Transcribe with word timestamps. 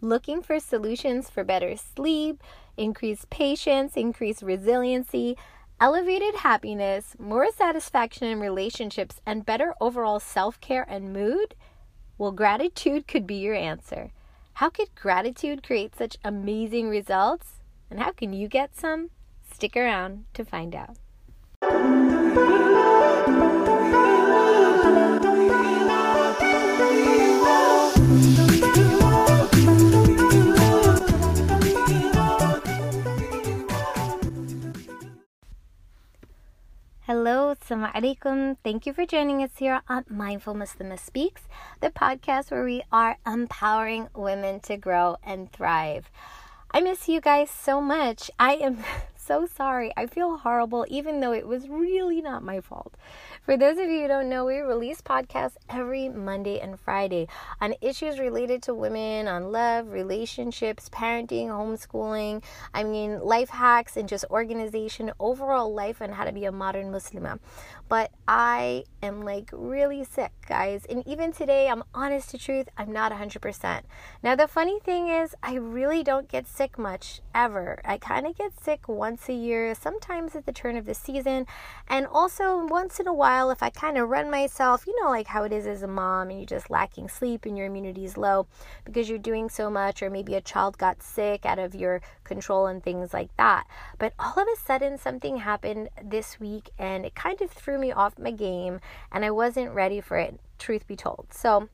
looking 0.00 0.42
for 0.42 0.60
solutions 0.60 1.30
for 1.30 1.44
better 1.44 1.76
sleep, 1.76 2.42
increased 2.76 3.30
patience, 3.30 3.96
increased 3.96 4.42
resiliency, 4.42 5.36
elevated 5.80 6.36
happiness, 6.36 7.16
more 7.18 7.50
satisfaction 7.50 8.26
in 8.28 8.40
relationships, 8.40 9.20
and 9.24 9.46
better 9.46 9.74
overall 9.80 10.20
self 10.20 10.60
care 10.60 10.86
and 10.88 11.12
mood? 11.12 11.54
Well, 12.18 12.32
gratitude 12.32 13.08
could 13.08 13.26
be 13.26 13.36
your 13.36 13.54
answer. 13.54 14.12
How 14.54 14.68
could 14.68 14.94
gratitude 14.94 15.62
create 15.62 15.96
such 15.96 16.18
amazing 16.22 16.88
results? 16.88 17.60
And 17.90 18.00
how 18.00 18.12
can 18.12 18.32
you 18.32 18.46
get 18.46 18.76
some? 18.76 19.10
Stick 19.50 19.76
around 19.76 20.26
to 20.34 20.44
find 20.44 20.74
out. 20.74 20.96
Assalamu 37.70 37.92
alaikum. 37.92 38.56
Thank 38.64 38.84
you 38.84 38.92
for 38.92 39.06
joining 39.06 39.44
us 39.44 39.50
here 39.58 39.80
on 39.88 40.04
Mindful 40.08 40.54
Muslimah 40.54 40.98
Speaks, 40.98 41.42
the 41.80 41.90
podcast 41.90 42.50
where 42.50 42.64
we 42.64 42.82
are 42.90 43.16
empowering 43.24 44.08
women 44.12 44.58
to 44.60 44.76
grow 44.76 45.16
and 45.22 45.52
thrive. 45.52 46.10
I 46.72 46.80
miss 46.80 47.08
you 47.08 47.20
guys 47.20 47.48
so 47.48 47.80
much. 47.80 48.28
I 48.40 48.54
am 48.54 48.78
so 49.30 49.46
sorry. 49.46 49.92
I 49.96 50.06
feel 50.06 50.38
horrible, 50.38 50.84
even 50.88 51.20
though 51.20 51.32
it 51.32 51.46
was 51.46 51.68
really 51.68 52.20
not 52.20 52.42
my 52.42 52.60
fault. 52.60 52.96
For 53.44 53.56
those 53.56 53.78
of 53.78 53.88
you 53.88 54.02
who 54.02 54.08
don't 54.08 54.28
know, 54.28 54.44
we 54.44 54.58
release 54.58 55.00
podcasts 55.00 55.54
every 55.68 56.08
Monday 56.08 56.58
and 56.58 56.80
Friday 56.80 57.28
on 57.60 57.74
issues 57.80 58.18
related 58.18 58.60
to 58.64 58.74
women, 58.74 59.28
on 59.28 59.52
love, 59.52 59.92
relationships, 59.92 60.88
parenting, 60.88 61.46
homeschooling. 61.46 62.42
I 62.74 62.82
mean, 62.82 63.20
life 63.20 63.50
hacks 63.50 63.96
and 63.96 64.08
just 64.08 64.24
organization, 64.32 65.12
overall 65.20 65.72
life, 65.72 66.00
and 66.00 66.12
how 66.12 66.24
to 66.24 66.32
be 66.32 66.44
a 66.46 66.50
modern 66.50 66.90
Muslimah. 66.90 67.38
But 67.88 68.10
I 68.26 68.84
am 69.00 69.22
like 69.22 69.50
really 69.52 70.02
sick, 70.02 70.32
guys. 70.48 70.86
And 70.88 71.06
even 71.06 71.32
today, 71.32 71.68
I'm 71.68 71.84
honest 71.94 72.30
to 72.30 72.38
truth, 72.38 72.68
I'm 72.76 72.92
not 72.92 73.12
100%. 73.12 73.82
Now, 74.24 74.34
the 74.34 74.48
funny 74.48 74.80
thing 74.80 75.08
is, 75.08 75.36
I 75.40 75.54
really 75.54 76.02
don't 76.02 76.28
get 76.28 76.48
sick 76.48 76.78
much 76.78 77.20
ever. 77.32 77.80
I 77.84 77.98
kind 77.98 78.26
of 78.26 78.36
get 78.36 78.60
sick 78.60 78.88
once 78.88 79.19
a 79.28 79.32
year, 79.32 79.74
sometimes 79.74 80.34
at 80.34 80.46
the 80.46 80.52
turn 80.52 80.76
of 80.76 80.86
the 80.86 80.94
season, 80.94 81.46
and 81.88 82.06
also 82.06 82.64
once 82.66 83.00
in 83.00 83.06
a 83.06 83.12
while 83.12 83.50
if 83.50 83.62
I 83.62 83.70
kind 83.70 83.98
of 83.98 84.08
run 84.08 84.30
myself, 84.30 84.86
you 84.86 85.00
know, 85.02 85.10
like 85.10 85.26
how 85.26 85.44
it 85.44 85.52
is 85.52 85.66
as 85.66 85.82
a 85.82 85.86
mom 85.86 86.30
and 86.30 86.38
you're 86.38 86.46
just 86.46 86.70
lacking 86.70 87.08
sleep 87.08 87.44
and 87.44 87.56
your 87.56 87.66
immunity 87.66 88.04
is 88.04 88.16
low 88.16 88.46
because 88.84 89.08
you're 89.08 89.18
doing 89.18 89.48
so 89.48 89.70
much, 89.70 90.02
or 90.02 90.10
maybe 90.10 90.34
a 90.34 90.40
child 90.40 90.78
got 90.78 91.02
sick 91.02 91.44
out 91.44 91.58
of 91.58 91.74
your 91.74 92.00
control 92.24 92.66
and 92.66 92.82
things 92.82 93.12
like 93.12 93.34
that. 93.36 93.66
But 93.98 94.14
all 94.18 94.38
of 94.38 94.48
a 94.48 94.60
sudden, 94.60 94.98
something 94.98 95.38
happened 95.38 95.88
this 96.02 96.40
week 96.40 96.70
and 96.78 97.04
it 97.04 97.14
kind 97.14 97.40
of 97.40 97.50
threw 97.50 97.78
me 97.78 97.92
off 97.92 98.18
my 98.18 98.30
game 98.30 98.80
and 99.12 99.24
I 99.24 99.30
wasn't 99.30 99.74
ready 99.74 100.00
for 100.00 100.16
it, 100.16 100.38
truth 100.58 100.86
be 100.86 100.96
told. 100.96 101.26
So, 101.30 101.68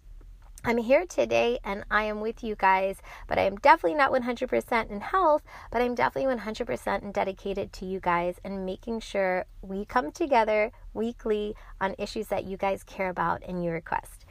I'm 0.68 0.78
here 0.78 1.06
today 1.06 1.60
and 1.62 1.84
I 1.92 2.02
am 2.06 2.20
with 2.20 2.42
you 2.42 2.56
guys, 2.56 2.96
but 3.28 3.38
I 3.38 3.42
am 3.42 3.54
definitely 3.54 3.96
not 3.96 4.10
100% 4.10 4.90
in 4.90 5.00
health, 5.00 5.44
but 5.70 5.80
I'm 5.80 5.94
definitely 5.94 6.34
100% 6.34 7.02
and 7.04 7.14
dedicated 7.14 7.72
to 7.74 7.84
you 7.84 8.00
guys 8.00 8.40
and 8.42 8.66
making 8.66 8.98
sure 8.98 9.46
we 9.62 9.84
come 9.84 10.10
together 10.10 10.72
weekly 10.92 11.54
on 11.80 11.94
issues 11.98 12.26
that 12.28 12.46
you 12.46 12.56
guys 12.56 12.82
care 12.82 13.10
about 13.10 13.44
and 13.46 13.62
you 13.62 13.70
request. 13.70 14.25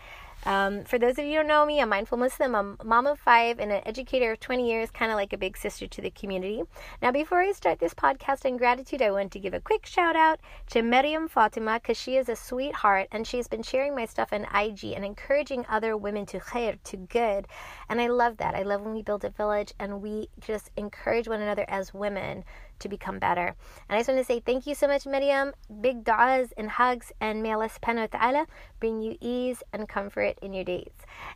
Um, 0.45 0.83
for 0.83 0.99
those 0.99 1.17
of 1.17 1.25
you 1.25 1.31
who 1.31 1.37
don't 1.37 1.47
know 1.47 1.65
me, 1.65 1.81
I'm 1.81 1.89
Mindful 1.89 2.19
Muslim. 2.19 2.53
I'm 2.53 2.77
a 2.79 2.85
mom 2.85 3.07
of 3.07 3.19
five 3.19 3.57
and 3.59 3.71
an 3.71 3.81
educator 3.83 4.33
of 4.33 4.39
20 4.39 4.69
years, 4.69 4.91
kind 4.91 5.11
of 5.11 5.15
like 5.15 5.33
a 5.33 5.37
big 5.37 5.57
sister 5.57 5.87
to 5.87 6.01
the 6.01 6.11
community. 6.11 6.61
Now, 7.01 7.11
before 7.11 7.41
I 7.41 7.51
start 7.51 7.79
this 7.79 7.95
podcast 7.95 8.45
in 8.45 8.57
gratitude, 8.57 9.01
I 9.01 9.09
want 9.09 9.31
to 9.31 9.39
give 9.39 9.55
a 9.55 9.59
quick 9.59 9.87
shout 9.87 10.15
out 10.15 10.39
to 10.69 10.83
Miriam 10.83 11.27
Fatima 11.27 11.79
because 11.81 11.97
she 11.97 12.15
is 12.15 12.29
a 12.29 12.35
sweetheart 12.35 13.07
and 13.11 13.25
she's 13.25 13.47
been 13.47 13.63
sharing 13.63 13.95
my 13.95 14.05
stuff 14.05 14.31
on 14.31 14.43
IG 14.53 14.93
and 14.93 15.03
encouraging 15.03 15.65
other 15.67 15.97
women 15.97 16.27
to 16.27 16.39
khair, 16.39 16.77
to 16.83 16.97
good. 16.97 17.47
And 17.89 17.99
I 17.99 18.07
love 18.07 18.37
that. 18.37 18.53
I 18.53 18.61
love 18.61 18.81
when 18.81 18.93
we 18.93 19.01
build 19.01 19.25
a 19.25 19.31
village 19.31 19.73
and 19.79 19.99
we 19.99 20.29
just 20.39 20.69
encourage 20.77 21.27
one 21.27 21.41
another 21.41 21.65
as 21.67 21.91
women 21.91 22.43
to 22.79 22.89
become 22.89 23.19
better. 23.19 23.55
And 23.89 23.95
I 23.95 23.99
just 23.99 24.09
want 24.09 24.19
to 24.19 24.25
say 24.25 24.39
thank 24.39 24.67
you 24.67 24.75
so 24.75 24.87
much, 24.87 25.05
Miriam. 25.05 25.53
Big 25.81 26.03
du'as 26.03 26.51
and 26.57 26.69
hugs, 26.69 27.11
and 27.19 27.41
may 27.41 27.53
Allah 27.53 27.69
subhanahu 27.69 28.13
wa 28.13 28.19
ta'ala 28.19 28.47
bring 28.79 29.01
you 29.01 29.17
ease 29.21 29.63
and 29.73 29.87
comfort 29.87 30.37
in 30.41 30.53
your 30.53 30.63
days. 30.63 30.91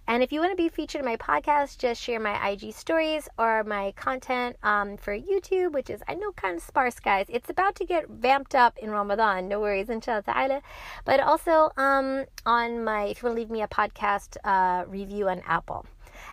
And 0.07 0.23
if 0.23 0.31
you 0.31 0.39
want 0.39 0.51
to 0.51 0.55
be 0.55 0.69
featured 0.69 0.99
in 0.99 1.05
my 1.05 1.17
podcast, 1.17 1.77
just 1.77 2.01
share 2.01 2.19
my 2.19 2.49
IG 2.49 2.73
stories 2.73 3.27
or 3.37 3.63
my 3.63 3.93
content 3.95 4.57
um, 4.63 4.97
for 4.97 5.17
YouTube, 5.17 5.71
which 5.73 5.89
is, 5.89 6.01
I 6.07 6.15
know, 6.15 6.31
kind 6.33 6.57
of 6.57 6.63
sparse, 6.63 6.99
guys. 6.99 7.25
It's 7.29 7.49
about 7.49 7.75
to 7.75 7.85
get 7.85 8.09
vamped 8.09 8.55
up 8.55 8.77
in 8.77 8.89
Ramadan. 8.91 9.47
No 9.47 9.59
worries, 9.59 9.89
inshallah 9.89 10.23
ta'ala. 10.23 10.61
But 11.05 11.19
also 11.19 11.71
um, 11.77 12.25
on 12.45 12.83
my, 12.83 13.05
if 13.05 13.21
you 13.21 13.27
want 13.27 13.37
to 13.37 13.41
leave 13.41 13.49
me 13.49 13.61
a 13.61 13.67
podcast 13.67 14.37
uh, 14.43 14.85
review 14.87 15.29
on 15.29 15.41
Apple. 15.47 15.85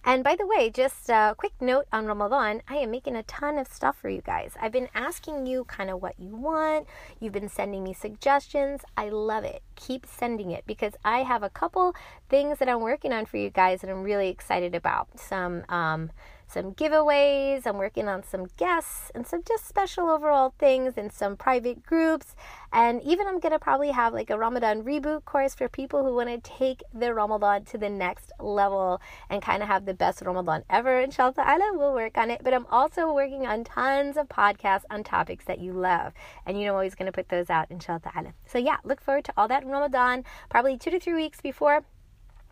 And 0.07 0.23
by 0.23 0.37
the 0.37 0.47
way, 0.47 0.71
just 0.71 1.11
a 1.11 1.35
quick 1.37 1.55
note 1.61 1.87
on 1.93 2.07
Ramadan, 2.07 2.63
I 2.69 2.77
am 2.77 2.93
making 2.93 3.17
a 3.17 3.25
ton 3.25 3.59
of 3.59 3.67
stuff 3.67 3.99
for 3.99 4.09
you 4.09 4.23
guys. 4.23 4.53
I've 4.63 4.71
been 4.71 4.89
asking 4.95 5.47
you 5.47 5.65
kind 5.65 5.91
of 5.91 6.01
what 6.01 6.15
you 6.17 6.37
want. 6.37 6.87
You've 7.19 7.33
been 7.33 7.49
sending 7.49 7.83
me 7.83 7.93
suggestions. 7.93 8.83
I 8.97 9.09
love 9.09 9.43
it. 9.43 9.65
Keep 9.75 10.07
sending 10.07 10.53
it 10.53 10.63
because 10.65 10.93
I 11.05 11.25
have 11.25 11.43
a 11.43 11.51
couple 11.51 11.97
things 12.29 12.61
that 12.61 12.69
I'm 12.69 12.83
working 12.83 13.13
on 13.13 13.27
for 13.27 13.39
you 13.39 13.51
guys 13.51 13.81
that 13.81 13.91
I'm 13.91 14.05
really 14.05 14.29
excited 14.29 14.77
about. 14.77 15.09
Some 15.19 15.65
um, 15.69 16.13
some 16.47 16.73
giveaways. 16.73 17.67
I'm 17.67 17.79
working 17.79 18.09
on 18.09 18.23
some 18.23 18.47
guests 18.57 19.11
and 19.15 19.27
some 19.27 19.43
just 19.47 19.67
special 19.67 20.09
overall 20.09 20.55
things 20.59 20.97
in 20.97 21.11
some 21.11 21.37
private 21.37 21.85
groups. 21.85 22.35
And 22.73 23.03
even 23.03 23.27
I'm 23.27 23.41
going 23.41 23.53
to 23.53 23.59
probably 23.59 23.91
have 23.91 24.13
like 24.13 24.31
a 24.31 24.39
Ramadan 24.39 24.83
reboot 24.83 25.25
course 25.25 25.55
for 25.55 25.69
people 25.69 26.05
who 26.05 26.15
want 26.15 26.29
to 26.29 26.39
take 26.39 26.83
their 26.93 27.15
Ramadan 27.15 27.65
to 27.67 27.79
the 27.79 27.89
next 27.89 28.33
level 28.39 29.01
and 29.31 29.43
kind 29.43 29.63
of 29.63 29.69
have 29.69 29.87
the 29.87 29.95
best 29.95 30.23
Ramadan 30.23 30.65
ever. 30.71 31.01
Inshallah 31.01 31.35
we'll 31.73 31.95
work 31.95 32.17
on 32.19 32.31
it. 32.31 32.43
But 32.45 32.55
I'm 32.55 32.67
also 32.71 33.13
working 33.13 33.47
on 33.47 33.65
tons 33.65 34.17
of 34.17 34.29
podcasts 34.29 34.85
on 34.91 35.05
topics 35.05 35.45
that 35.47 35.59
you 35.59 35.73
love. 35.73 36.13
And 36.47 36.59
you 36.59 36.65
know, 36.65 36.73
I'm 36.73 36.77
always 36.77 36.95
going 36.95 37.07
to 37.07 37.13
put 37.13 37.29
those 37.29 37.51
out, 37.51 37.71
inshallah. 37.71 38.33
So 38.47 38.59
yeah, 38.59 38.77
look 38.85 39.01
forward 39.01 39.25
to 39.25 39.33
all 39.37 39.49
that 39.49 39.67
Ramadan, 39.67 40.25
probably 40.49 40.77
two 40.77 40.91
to 40.91 41.01
three 41.01 41.15
weeks 41.15 41.41
before 41.41 41.85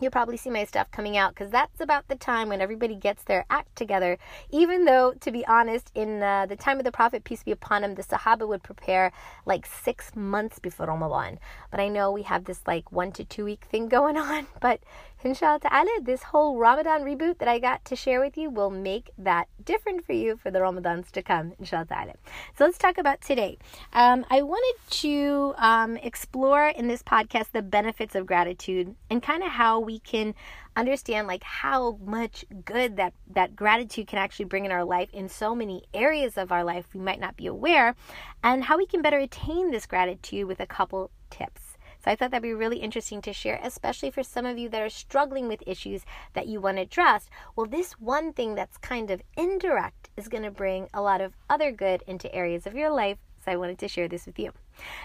you'll 0.00 0.10
probably 0.10 0.36
see 0.36 0.50
my 0.50 0.64
stuff 0.64 0.90
coming 0.90 1.16
out 1.16 1.34
because 1.34 1.50
that's 1.50 1.80
about 1.80 2.08
the 2.08 2.16
time 2.16 2.48
when 2.48 2.60
everybody 2.60 2.94
gets 2.94 3.24
their 3.24 3.44
act 3.50 3.74
together. 3.76 4.18
Even 4.50 4.84
though, 4.84 5.12
to 5.20 5.30
be 5.30 5.46
honest, 5.46 5.90
in 5.94 6.22
uh, 6.22 6.46
the 6.46 6.56
time 6.56 6.78
of 6.78 6.84
the 6.84 6.92
Prophet, 6.92 7.24
peace 7.24 7.42
be 7.42 7.52
upon 7.52 7.84
him, 7.84 7.94
the 7.94 8.02
Sahaba 8.02 8.46
would 8.46 8.62
prepare 8.62 9.12
like 9.46 9.66
six 9.66 10.14
months 10.14 10.58
before 10.58 10.86
Ramadan. 10.86 11.38
But 11.70 11.80
I 11.80 11.88
know 11.88 12.10
we 12.12 12.22
have 12.22 12.44
this 12.44 12.60
like 12.66 12.90
one 12.92 13.12
to 13.12 13.24
two 13.24 13.44
week 13.44 13.64
thing 13.70 13.88
going 13.94 14.16
on. 14.16 14.46
But 14.60 14.80
inshallah 15.24 15.60
ta'ala, 15.60 16.00
this 16.02 16.22
whole 16.22 16.58
Ramadan 16.58 17.02
reboot 17.02 17.38
that 17.38 17.48
I 17.48 17.58
got 17.58 17.84
to 17.86 17.96
share 17.96 18.20
with 18.20 18.36
you 18.36 18.50
will 18.50 18.70
make 18.70 19.10
that 19.18 19.48
different 19.64 20.04
for 20.04 20.12
you 20.12 20.36
for 20.36 20.50
the 20.50 20.58
Ramadans 20.58 21.10
to 21.12 21.22
come, 21.22 21.52
inshallah 21.58 21.86
ta'ala. 21.86 22.12
So 22.56 22.64
let's 22.64 22.78
talk 22.78 22.98
about 22.98 23.20
today. 23.20 23.58
Um, 23.92 24.26
I 24.30 24.42
wanted 24.42 24.76
to 25.02 25.54
um, 25.58 25.96
explore 25.96 26.68
in 26.68 26.88
this 26.88 27.02
podcast 27.02 27.52
the 27.52 27.62
benefits 27.62 28.14
of 28.14 28.26
gratitude 28.26 28.94
and 29.10 29.22
kind 29.22 29.42
of 29.42 29.50
how 29.50 29.80
we 29.80 29.98
can 30.00 30.34
understand 30.76 31.26
like 31.26 31.42
how 31.42 31.98
much 32.04 32.44
good 32.64 32.96
that 32.96 33.14
that 33.32 33.54
gratitude 33.54 34.06
can 34.06 34.18
actually 34.18 34.44
bring 34.44 34.64
in 34.64 34.72
our 34.72 34.84
life 34.84 35.08
in 35.12 35.28
so 35.28 35.54
many 35.54 35.84
areas 35.94 36.36
of 36.36 36.50
our 36.50 36.64
life 36.64 36.84
we 36.92 37.00
might 37.00 37.20
not 37.20 37.36
be 37.36 37.46
aware 37.46 37.94
and 38.42 38.64
how 38.64 38.76
we 38.76 38.84
can 38.84 39.00
better 39.00 39.18
attain 39.18 39.70
this 39.70 39.86
gratitude 39.86 40.46
with 40.48 40.58
a 40.58 40.66
couple 40.66 41.12
tips 41.30 41.63
so 42.04 42.10
I 42.10 42.16
thought 42.16 42.32
that'd 42.32 42.42
be 42.42 42.52
really 42.52 42.78
interesting 42.78 43.22
to 43.22 43.32
share, 43.32 43.58
especially 43.62 44.10
for 44.10 44.22
some 44.22 44.44
of 44.44 44.58
you 44.58 44.68
that 44.68 44.82
are 44.82 44.90
struggling 44.90 45.48
with 45.48 45.62
issues 45.66 46.04
that 46.34 46.46
you 46.46 46.60
want 46.60 46.78
addressed. 46.78 47.30
Well, 47.56 47.64
this 47.64 47.92
one 47.94 48.34
thing 48.34 48.54
that's 48.54 48.76
kind 48.76 49.10
of 49.10 49.22
indirect 49.38 50.10
is 50.14 50.28
going 50.28 50.42
to 50.42 50.50
bring 50.50 50.88
a 50.92 51.00
lot 51.00 51.22
of 51.22 51.32
other 51.48 51.72
good 51.72 52.04
into 52.06 52.32
areas 52.34 52.66
of 52.66 52.74
your 52.74 52.90
life. 52.90 53.16
So 53.42 53.52
I 53.52 53.56
wanted 53.56 53.78
to 53.78 53.88
share 53.88 54.06
this 54.06 54.26
with 54.26 54.38
you. 54.38 54.52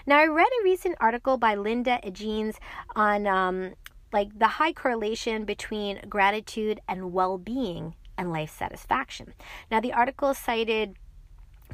Now, 0.04 0.18
I 0.18 0.26
read 0.26 0.46
a 0.46 0.64
recent 0.64 0.96
article 1.00 1.38
by 1.38 1.54
Linda 1.54 2.04
Agnes 2.04 2.58
on 2.94 3.26
um, 3.26 3.74
like 4.12 4.38
the 4.38 4.48
high 4.48 4.74
correlation 4.74 5.46
between 5.46 6.00
gratitude 6.06 6.80
and 6.86 7.14
well-being 7.14 7.94
and 8.18 8.30
life 8.30 8.54
satisfaction. 8.54 9.32
Now, 9.70 9.80
the 9.80 9.94
article 9.94 10.34
cited 10.34 10.96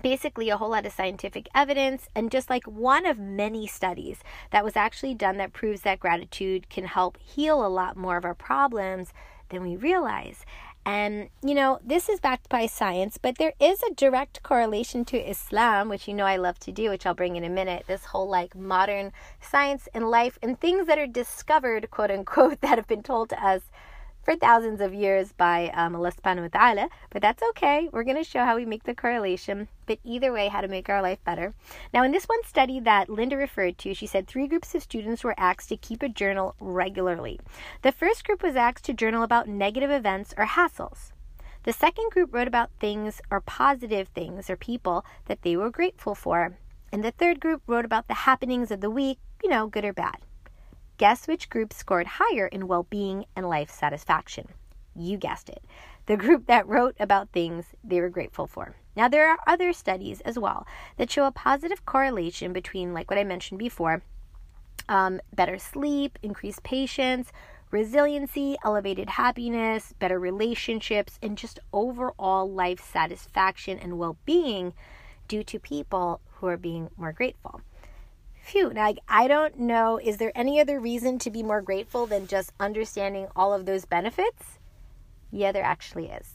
basically 0.03 0.51
a 0.51 0.57
whole 0.57 0.71
lot 0.71 0.87
of 0.87 0.93
scientific 0.93 1.49
evidence 1.55 2.09
and 2.15 2.31
just 2.31 2.51
like 2.51 2.65
one 2.65 3.07
of 3.07 3.19
many 3.19 3.67
studies 3.67 4.19
that 4.51 4.65
was 4.65 4.77
actually 4.77 5.15
done 5.15 5.37
that 5.37 5.53
proves 5.53 5.83
that 5.83 6.01
gratitude 6.01 6.69
can 6.71 6.85
help 6.85 7.19
heal 7.19 7.65
a 7.65 7.69
lot 7.69 7.97
more 7.97 8.17
of 8.17 8.25
our 8.25 8.35
problems 8.35 9.13
than 9.49 9.63
we 9.63 9.77
realize. 9.77 10.45
And, 10.87 11.31
you 11.43 11.55
know, 11.55 11.81
this 11.85 12.09
is 12.09 12.21
backed 12.21 12.49
by 12.49 12.67
science, 12.67 13.19
but 13.19 13.39
there 13.39 13.55
is 13.59 13.83
a 13.83 13.95
direct 13.95 14.45
correlation 14.45 15.05
to 15.07 15.19
Islam, 15.19 15.89
which 15.89 16.07
you 16.07 16.15
know 16.15 16.27
I 16.27 16.37
love 16.37 16.61
to 16.61 16.71
do, 16.71 16.91
which 16.91 17.05
I'll 17.05 17.13
bring 17.13 17.35
in 17.35 17.43
a 17.43 17.49
minute. 17.49 17.87
This 17.89 18.05
whole 18.05 18.29
like 18.29 18.55
modern 18.55 19.11
science 19.41 19.89
and 19.93 20.09
life 20.09 20.39
and 20.41 20.61
things 20.61 20.87
that 20.87 20.97
are 20.97 21.09
discovered, 21.09 21.91
quote 21.91 22.13
unquote, 22.13 22.61
that 22.63 22.79
have 22.79 22.87
been 22.87 23.03
told 23.03 23.31
to 23.31 23.45
us 23.45 23.63
for 24.27 24.35
thousands 24.35 24.81
of 24.81 24.93
years 24.93 25.33
by 25.33 25.71
um, 25.73 25.95
Allah 25.95 26.11
subhanahu 26.11 26.51
wa 26.53 26.59
ta'ala, 26.59 26.89
but 27.11 27.23
that's 27.23 27.45
okay. 27.51 27.89
We're 27.93 28.03
going 28.03 28.17
to 28.17 28.25
show 28.25 28.45
how 28.45 28.57
we 28.57 28.65
make 28.65 28.83
the 28.83 28.93
correlation, 28.93 29.69
but 29.87 30.01
either 30.03 30.33
way, 30.33 30.49
how 30.49 30.63
to 30.63 30.67
make 30.67 30.89
our 30.89 31.01
life 31.01 31.23
better. 31.23 31.55
Now, 31.95 32.03
in 32.03 32.11
this 32.11 32.25
one 32.25 32.43
study 32.43 32.81
that 32.81 33.09
Linda 33.09 33.37
referred 33.37 33.79
to, 33.79 33.95
she 33.95 34.09
said 34.09 34.27
three 34.27 34.49
groups 34.49 34.75
of 34.75 34.83
students 34.83 35.23
were 35.23 35.39
asked 35.39 35.69
to 35.69 35.77
keep 35.77 36.03
a 36.03 36.09
journal 36.09 36.57
regularly. 36.59 37.39
The 37.83 37.93
first 37.93 38.25
group 38.25 38.43
was 38.43 38.57
asked 38.57 38.85
to 38.87 38.93
journal 38.93 39.23
about 39.23 39.47
negative 39.47 39.93
events 39.93 40.35
or 40.37 40.47
hassles. 40.47 41.13
The 41.63 41.73
second 41.73 42.11
group 42.11 42.35
wrote 42.35 42.49
about 42.49 42.71
things 42.81 43.21
or 43.31 43.41
positive 43.41 44.09
things 44.09 44.51
or 44.51 44.57
people 44.57 45.05
that 45.27 45.43
they 45.43 45.57
were 45.57 45.71
grateful 45.71 46.17
for. 46.17 46.59
And 46.91 47.05
the 47.05 47.13
third 47.13 47.39
group 47.39 47.63
wrote 47.69 47.85
about 47.85 48.09
the 48.09 48.27
happenings 48.27 48.73
of 48.73 48.81
the 48.81 48.91
week, 48.91 49.21
you 49.45 49.49
know, 49.49 49.69
good 49.69 49.85
or 49.85 49.93
bad. 49.93 50.17
Guess 50.99 51.29
which 51.29 51.51
group 51.51 51.73
scored 51.73 52.07
higher 52.07 52.47
in 52.47 52.67
well 52.67 52.85
being 52.85 53.27
and 53.37 53.49
life 53.49 53.71
satisfaction? 53.71 54.49
You 54.95 55.19
guessed 55.19 55.51
it. 55.51 55.63
The 56.07 56.17
group 56.17 56.47
that 56.47 56.67
wrote 56.67 56.97
about 56.99 57.31
things 57.33 57.67
they 57.85 58.01
were 58.01 58.09
grateful 58.09 58.47
for. 58.47 58.77
Now, 58.97 59.09
there 59.09 59.29
are 59.29 59.39
other 59.47 59.75
studies 59.75 60.23
as 60.23 60.39
well 60.39 60.67
that 60.97 61.11
show 61.11 61.27
a 61.27 61.33
positive 61.33 61.85
correlation 61.85 62.55
between, 62.55 62.95
like 62.95 63.11
what 63.11 63.19
I 63.19 63.25
mentioned 63.25 63.59
before, 63.59 64.03
um, 64.89 65.21
better 65.35 65.59
sleep, 65.59 66.19
increased 66.23 66.63
patience, 66.63 67.31
resiliency, 67.71 68.57
elevated 68.65 69.11
happiness, 69.11 69.93
better 69.99 70.19
relationships, 70.19 71.19
and 71.21 71.37
just 71.37 71.59
overall 71.75 72.51
life 72.51 72.81
satisfaction 72.81 73.79
and 73.79 73.99
well 73.99 74.17
being 74.25 74.73
due 75.29 75.43
to 75.43 75.59
people 75.59 76.21
who 76.37 76.47
are 76.47 76.57
being 76.57 76.89
more 76.97 77.13
grateful. 77.13 77.61
Phew, 78.47 78.73
now 78.73 78.95
I 79.09 79.27
don't 79.27 79.59
know, 79.59 79.99
is 80.01 80.19
there 80.19 80.31
any 80.37 80.61
other 80.61 80.79
reason 80.79 81.19
to 81.19 81.33
be 81.33 81.43
more 81.43 81.61
grateful 81.61 82.07
than 82.07 82.29
just 82.29 82.53
understanding 82.61 83.27
all 83.35 83.53
of 83.53 83.67
those 83.67 83.87
benefits? 83.87 84.61
Yeah, 85.33 85.51
there 85.51 85.65
actually 85.65 86.11
is. 86.11 86.35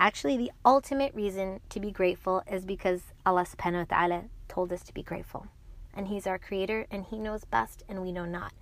Actually, 0.00 0.36
the 0.36 0.50
ultimate 0.64 1.14
reason 1.14 1.60
to 1.68 1.78
be 1.78 1.92
grateful 1.92 2.42
is 2.50 2.64
because 2.64 3.02
Allah 3.24 3.46
subhanahu 3.46 3.88
wa 3.88 3.96
ta'ala 3.96 4.24
told 4.48 4.72
us 4.72 4.82
to 4.82 4.92
be 4.92 5.04
grateful. 5.04 5.46
And 5.94 6.08
He's 6.08 6.26
our 6.26 6.40
creator 6.40 6.86
and 6.90 7.04
He 7.04 7.20
knows 7.20 7.44
best 7.44 7.84
and 7.88 8.02
we 8.02 8.10
know 8.10 8.24
not. 8.24 8.52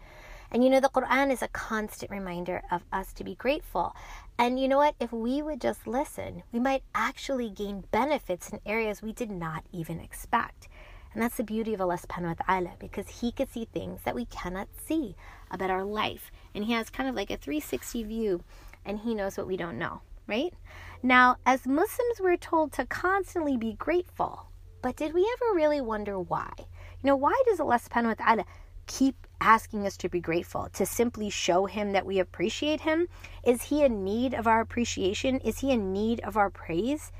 And 0.50 0.62
you 0.62 0.68
know, 0.68 0.80
the 0.80 0.90
Quran 0.90 1.32
is 1.32 1.40
a 1.40 1.48
constant 1.48 2.10
reminder 2.10 2.60
of 2.70 2.82
us 2.92 3.14
to 3.14 3.24
be 3.24 3.34
grateful. 3.34 3.96
And 4.38 4.60
you 4.60 4.68
know 4.68 4.76
what? 4.76 4.96
If 5.00 5.14
we 5.14 5.40
would 5.40 5.62
just 5.62 5.86
listen, 5.86 6.42
we 6.52 6.60
might 6.60 6.82
actually 6.94 7.48
gain 7.48 7.84
benefits 7.90 8.50
in 8.50 8.60
areas 8.66 9.00
we 9.00 9.14
did 9.14 9.30
not 9.30 9.64
even 9.72 9.98
expect. 9.98 10.68
And 11.14 11.22
that's 11.22 11.36
the 11.36 11.44
beauty 11.44 11.74
of 11.74 11.80
Allah 11.80 11.98
subhanahu 11.98 12.36
wa 12.48 12.70
because 12.78 13.08
He 13.08 13.32
could 13.32 13.50
see 13.50 13.66
things 13.66 14.00
that 14.04 14.14
we 14.14 14.24
cannot 14.26 14.68
see 14.86 15.14
about 15.50 15.70
our 15.70 15.84
life. 15.84 16.30
And 16.54 16.64
He 16.64 16.72
has 16.72 16.90
kind 16.90 17.08
of 17.08 17.14
like 17.14 17.30
a 17.30 17.36
360 17.36 18.04
view 18.04 18.44
and 18.84 18.98
He 18.98 19.14
knows 19.14 19.36
what 19.36 19.46
we 19.46 19.56
don't 19.56 19.78
know, 19.78 20.00
right? 20.26 20.54
Now, 21.02 21.36
as 21.44 21.66
Muslims, 21.66 22.20
we're 22.20 22.36
told 22.36 22.72
to 22.72 22.86
constantly 22.86 23.56
be 23.56 23.74
grateful. 23.74 24.46
But 24.80 24.96
did 24.96 25.14
we 25.14 25.30
ever 25.34 25.54
really 25.54 25.80
wonder 25.80 26.18
why? 26.18 26.50
You 26.58 26.66
know, 27.04 27.16
why 27.16 27.40
does 27.46 27.60
Allah 27.60 27.78
subhanahu 27.78 28.18
wa 28.18 28.44
keep 28.86 29.26
asking 29.40 29.86
us 29.86 29.96
to 29.96 30.08
be 30.08 30.20
grateful, 30.20 30.68
to 30.72 30.86
simply 30.86 31.30
show 31.30 31.66
Him 31.66 31.92
that 31.92 32.06
we 32.06 32.18
appreciate 32.18 32.80
Him? 32.80 33.08
Is 33.44 33.62
He 33.62 33.84
in 33.84 34.02
need 34.02 34.34
of 34.34 34.46
our 34.46 34.60
appreciation? 34.60 35.38
Is 35.40 35.60
He 35.60 35.70
in 35.70 35.92
need 35.92 36.20
of 36.20 36.36
our 36.36 36.50
praise? 36.50 37.12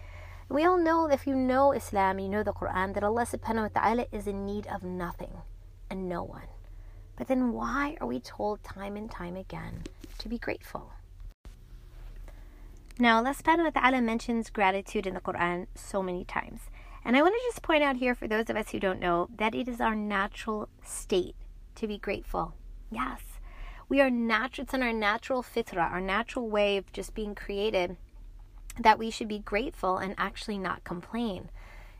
We 0.49 0.65
all 0.65 0.79
know 0.79 1.09
if 1.09 1.27
you 1.27 1.35
know 1.35 1.73
Islam, 1.73 2.19
you 2.19 2.29
know 2.29 2.43
the 2.43 2.53
Quran, 2.53 2.95
that 2.95 3.05
Allah 3.05 3.25
subhanahu 3.25 3.75
wa 3.75 3.81
ta'ala 3.81 4.07
is 4.13 4.27
in 4.27 4.45
need 4.45 4.67
of 4.67 4.83
nothing 4.83 5.43
and 5.89 6.09
no 6.09 6.23
one. 6.23 6.49
But 7.17 7.29
then 7.29 7.53
why 7.53 7.97
are 8.01 8.07
we 8.07 8.21
told 8.21 8.63
time 8.63 8.97
and 8.97 9.11
time 9.11 9.37
again 9.37 9.83
to 10.19 10.29
be 10.29 10.39
grateful? 10.39 10.93
Now, 12.99 13.17
Allah 13.17 13.35
subhanahu 13.35 13.75
wa 13.75 13.81
ta'ala 13.81 14.03
mentions 14.03 14.51
gratitude 14.51 15.07
in 15.07 15.15
the 15.15 15.21
Quran 15.21 15.67
so 15.75 16.03
many 16.03 16.25
times. 16.25 16.63
And 17.05 17.17
I 17.17 17.23
want 17.23 17.35
to 17.35 17.49
just 17.49 17.63
point 17.63 17.83
out 17.83 17.97
here 17.97 18.15
for 18.15 18.29
those 18.29 18.49
of 18.49 18.57
us 18.57 18.71
who 18.71 18.79
don't 18.79 19.01
know 19.01 19.29
that 19.37 19.55
it 19.55 19.69
is 19.69 19.81
our 19.81 19.95
natural 19.95 20.69
state 20.85 21.35
to 21.77 21.89
be 21.89 21.99
grateful. 21.99 22.55
Yes, 22.91 23.21
we 23.89 24.01
are 24.01 24.11
natural, 24.11 24.65
it's 24.65 24.75
in 24.75 24.83
our 24.83 24.93
natural 24.93 25.43
fitra, 25.43 25.91
our 25.91 26.01
natural 26.01 26.49
way 26.49 26.77
of 26.77 26.93
just 26.93 27.15
being 27.15 27.35
created 27.35 27.97
that 28.79 28.99
we 28.99 29.11
should 29.11 29.29
be 29.29 29.39
grateful 29.39 29.99
and 29.99 30.15
actually 30.19 30.59
not 30.59 30.85
complain. 30.85 31.51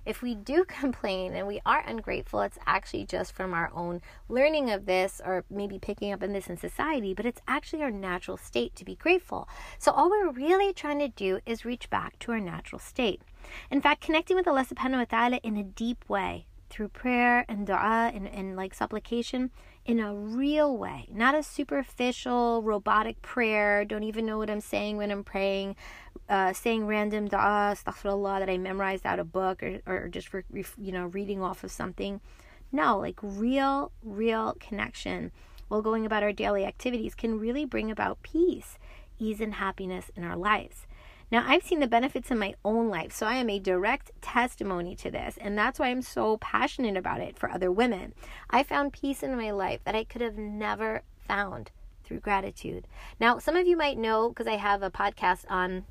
If 0.05 0.21
we 0.21 0.35
do 0.35 0.65
complain 0.69 1.35
and 1.35 1.47
we 1.47 1.61
are 1.65 1.85
ungrateful, 1.87 2.41
it's 2.41 2.59
actually 2.67 3.05
just 3.05 3.33
from 3.33 3.55
our 3.55 3.71
own 3.73 4.01
learning 4.29 4.71
of 4.71 4.87
this 4.87 5.21
or 5.25 5.45
maybe 5.51 5.79
picking 5.79 6.13
up 6.13 6.23
on 6.23 6.33
this 6.33 6.49
in 6.49 6.57
society, 6.57 7.15
but 7.15 7.27
it's 7.27 7.41
actually 7.47 7.83
our 7.83 7.91
natural 7.91 8.37
state 8.37 8.75
to 8.77 8.85
be 8.85 8.97
grateful. 8.97 9.49
So 9.79 9.93
all 9.93 10.11
we're 10.11 10.31
really 10.31 10.73
trying 10.73 10.99
to 10.99 11.09
do 11.09 11.41
is 11.47 11.65
reach 11.65 11.89
back 11.91 12.19
to 12.21 12.33
our 12.33 12.41
natural 12.41 12.79
state. 12.79 13.23
In 13.71 13.81
fact, 13.81 14.03
connecting 14.03 14.37
with 14.37 14.49
Allah 14.49 14.65
subhanahu 14.65 14.99
wa 14.99 15.05
ta'ala 15.05 15.37
in 15.43 15.57
a 15.57 15.65
deep 15.65 16.09
way 16.09 16.47
through 16.71 16.89
prayer 16.89 17.45
and 17.49 17.67
dua 17.67 18.11
and, 18.15 18.27
and 18.27 18.57
like 18.57 18.73
supplication 18.73 19.51
in 19.85 19.99
a 19.99 20.15
real 20.15 20.77
way, 20.77 21.09
not 21.13 21.35
a 21.35 21.43
superficial, 21.43 22.63
robotic 22.63 23.21
prayer. 23.21 23.85
Don't 23.85 24.05
even 24.05 24.25
know 24.25 24.39
what 24.39 24.51
I'm 24.51 24.61
saying 24.61 24.97
when 24.97 25.11
I'm 25.11 25.25
praying, 25.25 25.77
uh, 26.29 26.53
saying 26.53 26.87
random 26.87 27.27
dua, 27.29 27.75
astaghfirullah, 27.75 28.39
that 28.39 28.51
I 28.51 28.59
memorized 28.59 29.05
out 29.05 29.19
a 29.19 29.25
book 29.25 29.63
or, 29.63 29.81
or 29.87 30.09
just 30.09 30.29
for, 30.29 30.45
you 30.53 30.93
know, 30.93 31.07
reading 31.07 31.43
off 31.43 31.65
of 31.65 31.73
something. 31.73 32.21
No, 32.71 32.99
like 32.99 33.19
real, 33.23 33.93
real 34.05 34.57
connection 34.61 35.33
while 35.69 35.83
going 35.83 36.07
about 36.07 36.23
our 36.23 36.33
daily 36.33 36.65
activities 36.65 37.15
can 37.15 37.39
really 37.39 37.65
bring 37.65 37.91
about 37.91 38.23
peace, 38.23 38.79
ease, 39.19 39.41
and 39.41 39.55
happiness 39.55 40.11
in 40.15 40.23
our 40.23 40.37
lives. 40.37 40.87
Now, 41.33 41.47
I've 41.49 41.63
seen 41.63 41.81
the 41.81 41.87
benefits 41.87 42.31
in 42.31 42.39
my 42.39 42.55
own 42.63 42.91
life, 42.91 43.11
so 43.11 43.25
I 43.27 43.37
am 43.37 43.49
a 43.49 43.59
direct 43.59 44.11
testimony 44.21 44.95
to 44.97 45.11
this, 45.11 45.39
and 45.41 45.57
that's 45.57 45.79
why 45.79 45.89
I'm 45.89 46.03
so 46.03 46.37
passionate 46.37 46.95
about 46.95 47.23
it 47.23 47.39
for 47.39 47.51
other 47.51 47.73
women. 47.73 48.13
I 48.51 48.63
found 48.63 48.93
peace 48.93 49.23
in 49.23 49.35
my 49.35 49.51
life 49.51 49.81
that 49.85 49.95
I 49.95 50.05
could 50.05 50.21
have 50.21 50.37
never 50.37 51.01
found 51.27 51.71
through 52.05 52.21
gratitude. 52.21 52.87
Now, 53.19 53.39
some 53.39 53.57
of 53.57 53.67
you 53.67 53.79
might 53.79 53.97
know 53.97 54.29
because 54.29 54.47
I 54.47 54.57
have 54.57 54.83
a 54.83 54.91
podcast 54.91 55.47
on 55.49 55.87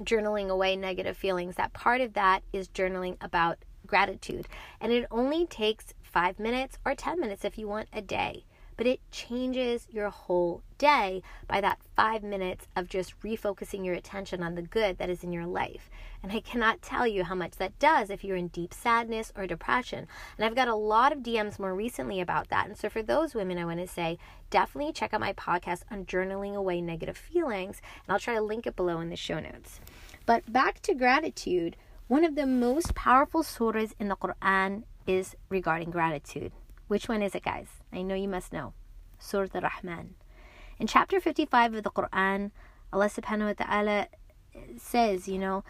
journaling 0.00 0.50
away 0.50 0.76
negative 0.76 1.16
feelings, 1.16 1.56
that 1.56 1.72
part 1.72 2.02
of 2.02 2.12
that 2.12 2.42
is 2.52 2.68
journaling 2.68 3.16
about 3.22 3.64
gratitude. 3.86 4.46
And 4.82 4.92
it 4.92 5.06
only 5.10 5.46
takes 5.46 5.94
five 6.02 6.38
minutes 6.38 6.76
or 6.84 6.94
10 6.94 7.18
minutes 7.18 7.46
if 7.46 7.56
you 7.56 7.66
want 7.66 7.88
a 7.90 8.02
day 8.02 8.44
but 8.76 8.86
it 8.86 9.00
changes 9.10 9.86
your 9.90 10.10
whole 10.10 10.62
day 10.78 11.22
by 11.46 11.60
that 11.60 11.78
five 11.96 12.22
minutes 12.22 12.66
of 12.76 12.88
just 12.88 13.18
refocusing 13.20 13.84
your 13.84 13.94
attention 13.94 14.42
on 14.42 14.54
the 14.54 14.62
good 14.62 14.98
that 14.98 15.10
is 15.10 15.22
in 15.22 15.32
your 15.32 15.46
life. 15.46 15.88
And 16.22 16.32
I 16.32 16.40
cannot 16.40 16.82
tell 16.82 17.06
you 17.06 17.24
how 17.24 17.34
much 17.34 17.52
that 17.56 17.78
does 17.78 18.10
if 18.10 18.24
you're 18.24 18.36
in 18.36 18.48
deep 18.48 18.72
sadness 18.72 19.32
or 19.36 19.46
depression. 19.46 20.06
And 20.36 20.46
I've 20.46 20.54
got 20.54 20.68
a 20.68 20.74
lot 20.74 21.12
of 21.12 21.18
DMs 21.18 21.58
more 21.58 21.74
recently 21.74 22.20
about 22.20 22.48
that. 22.48 22.66
And 22.66 22.76
so 22.78 22.88
for 22.88 23.02
those 23.02 23.34
women, 23.34 23.58
I 23.58 23.64
want 23.64 23.80
to 23.80 23.86
say 23.86 24.18
definitely 24.50 24.92
check 24.92 25.12
out 25.12 25.20
my 25.20 25.34
podcast 25.34 25.82
on 25.90 26.06
journaling 26.06 26.54
away 26.54 26.80
negative 26.80 27.16
feelings. 27.16 27.82
And 28.06 28.12
I'll 28.14 28.20
try 28.20 28.34
to 28.34 28.40
link 28.40 28.66
it 28.66 28.76
below 28.76 29.00
in 29.00 29.10
the 29.10 29.16
show 29.16 29.38
notes. 29.38 29.80
But 30.26 30.50
back 30.50 30.80
to 30.82 30.94
gratitude. 30.94 31.76
One 32.08 32.24
of 32.24 32.34
the 32.34 32.46
most 32.46 32.94
powerful 32.94 33.42
surahs 33.42 33.92
in 33.98 34.08
the 34.08 34.16
Quran 34.16 34.84
is 35.06 35.36
regarding 35.48 35.90
gratitude. 35.90 36.52
Which 36.88 37.08
one 37.08 37.22
is 37.22 37.34
it, 37.34 37.44
guys? 37.44 37.68
I 37.94 38.02
know 38.02 38.14
you 38.14 38.28
must 38.28 38.52
know. 38.52 38.74
Surah 39.18 39.48
Ar-Rahman. 39.54 40.14
In 40.78 40.86
chapter 40.86 41.20
55 41.20 41.74
of 41.74 41.82
the 41.84 41.90
Quran, 41.90 42.50
Allah 42.92 43.08
subhanahu 43.08 43.56
wa 43.58 43.64
ta'ala 43.64 44.08
says, 44.76 45.28
you 45.28 45.38
know, 45.38 45.64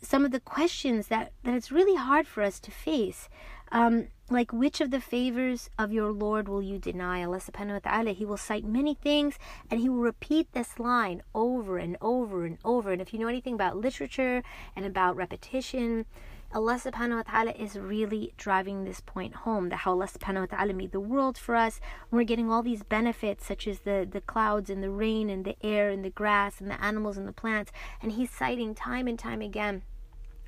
some 0.00 0.24
of 0.24 0.30
the 0.30 0.40
questions 0.40 1.08
that, 1.08 1.32
that 1.42 1.54
it's 1.54 1.72
really 1.72 1.96
hard 1.96 2.26
for 2.26 2.42
us 2.42 2.60
to 2.60 2.70
face. 2.70 3.28
Um, 3.72 4.08
like 4.30 4.52
which 4.52 4.80
of 4.80 4.90
the 4.90 5.00
favors 5.00 5.68
of 5.78 5.92
your 5.92 6.12
Lord 6.12 6.48
will 6.48 6.62
you 6.62 6.78
deny? 6.78 7.24
Allah 7.24 7.38
subhanahu 7.40 7.84
wa 7.84 7.90
ta'ala, 7.90 8.12
He 8.12 8.24
will 8.24 8.36
cite 8.36 8.64
many 8.64 8.94
things 8.94 9.38
and 9.70 9.80
He 9.80 9.88
will 9.88 9.98
repeat 9.98 10.52
this 10.52 10.78
line 10.78 11.22
over 11.34 11.78
and 11.78 11.96
over 12.00 12.46
and 12.46 12.58
over. 12.64 12.92
And 12.92 13.02
if 13.02 13.12
you 13.12 13.18
know 13.18 13.28
anything 13.28 13.54
about 13.54 13.76
literature 13.76 14.42
and 14.76 14.86
about 14.86 15.16
repetition, 15.16 16.06
Allah 16.54 16.74
subhanahu 16.74 17.16
wa 17.16 17.22
ta'ala 17.22 17.50
is 17.50 17.76
really 17.76 18.32
driving 18.36 18.84
this 18.84 19.00
point 19.00 19.34
home 19.34 19.70
that 19.70 19.78
how 19.78 19.90
Allah 19.90 20.06
subhanahu 20.06 20.48
wa 20.48 20.56
ta'ala 20.56 20.72
made 20.72 20.92
the 20.92 21.00
world 21.00 21.36
for 21.36 21.56
us. 21.56 21.80
We're 22.12 22.22
getting 22.22 22.48
all 22.48 22.62
these 22.62 22.84
benefits 22.84 23.44
such 23.44 23.66
as 23.66 23.80
the, 23.80 24.06
the 24.08 24.20
clouds 24.20 24.70
and 24.70 24.80
the 24.80 24.90
rain 24.90 25.28
and 25.28 25.44
the 25.44 25.56
air 25.66 25.90
and 25.90 26.04
the 26.04 26.10
grass 26.10 26.60
and 26.60 26.70
the 26.70 26.80
animals 26.80 27.16
and 27.16 27.26
the 27.26 27.32
plants. 27.32 27.72
And 28.00 28.12
He's 28.12 28.30
citing 28.30 28.72
time 28.72 29.08
and 29.08 29.18
time 29.18 29.42
again 29.42 29.82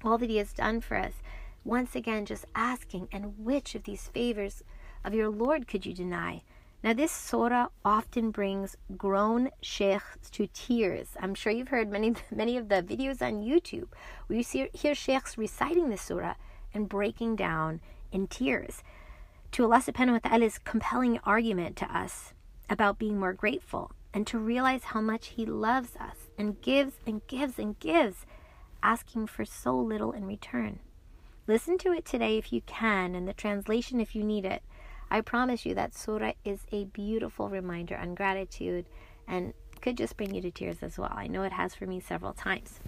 all 0.04 0.16
that 0.18 0.30
He 0.30 0.36
has 0.36 0.52
done 0.52 0.80
for 0.80 0.96
us. 0.96 1.14
Once 1.64 1.96
again, 1.96 2.24
just 2.24 2.44
asking, 2.54 3.08
and 3.10 3.34
which 3.44 3.74
of 3.74 3.82
these 3.82 4.06
favors 4.06 4.62
of 5.04 5.12
your 5.12 5.28
Lord 5.28 5.66
could 5.66 5.84
you 5.84 5.92
deny? 5.92 6.44
Now, 6.86 6.92
this 6.92 7.10
surah 7.10 7.66
often 7.84 8.30
brings 8.30 8.76
grown 8.96 9.50
sheikhs 9.60 10.30
to 10.30 10.46
tears. 10.46 11.16
I'm 11.20 11.34
sure 11.34 11.52
you've 11.52 11.74
heard 11.74 11.90
many, 11.90 12.14
many 12.30 12.56
of 12.56 12.68
the 12.68 12.76
videos 12.76 13.20
on 13.20 13.42
YouTube 13.42 13.88
where 14.28 14.36
you 14.36 14.44
see, 14.44 14.68
hear 14.72 14.94
sheikhs 14.94 15.36
reciting 15.36 15.90
this 15.90 16.02
surah 16.02 16.34
and 16.72 16.88
breaking 16.88 17.34
down 17.34 17.80
in 18.12 18.28
tears. 18.28 18.84
To 19.50 19.64
Allah 19.64 19.82
subhanahu 19.84 20.12
wa 20.12 20.18
ta'ala's 20.20 20.58
compelling 20.58 21.18
argument 21.24 21.74
to 21.78 21.92
us 21.92 22.34
about 22.70 23.00
being 23.00 23.18
more 23.18 23.32
grateful. 23.32 23.90
and 24.14 24.24
to 24.28 24.38
realize 24.38 24.84
how 24.84 25.00
much 25.00 25.34
He 25.36 25.44
loves 25.44 25.96
us 25.96 26.30
and 26.38 26.62
gives 26.62 27.00
and 27.04 27.26
gives 27.26 27.58
and 27.58 27.76
gives, 27.80 28.24
asking 28.80 29.26
for 29.26 29.44
so 29.44 29.76
little 29.76 30.12
in 30.12 30.24
return. 30.24 30.78
Listen 31.48 31.78
to 31.78 31.92
it 31.92 32.04
today 32.04 32.38
if 32.38 32.52
you 32.52 32.60
can, 32.62 33.16
and 33.16 33.26
the 33.26 33.34
translation 33.34 34.00
if 34.00 34.14
you 34.14 34.22
need 34.22 34.44
it. 34.44 34.62
I 35.10 35.20
promise 35.20 35.64
you 35.64 35.74
that 35.74 35.94
surah 35.94 36.32
is 36.44 36.60
a 36.72 36.84
beautiful 36.86 37.48
reminder 37.48 37.96
on 37.96 38.14
gratitude 38.14 38.86
and 39.26 39.54
could 39.80 39.96
just 39.96 40.16
bring 40.16 40.34
you 40.34 40.40
to 40.42 40.50
tears 40.50 40.78
as 40.82 40.98
well. 40.98 41.12
I 41.14 41.26
know 41.26 41.42
it 41.42 41.52
has 41.52 41.74
for 41.74 41.86
me 41.86 42.00
several 42.00 42.32
times. 42.32 42.80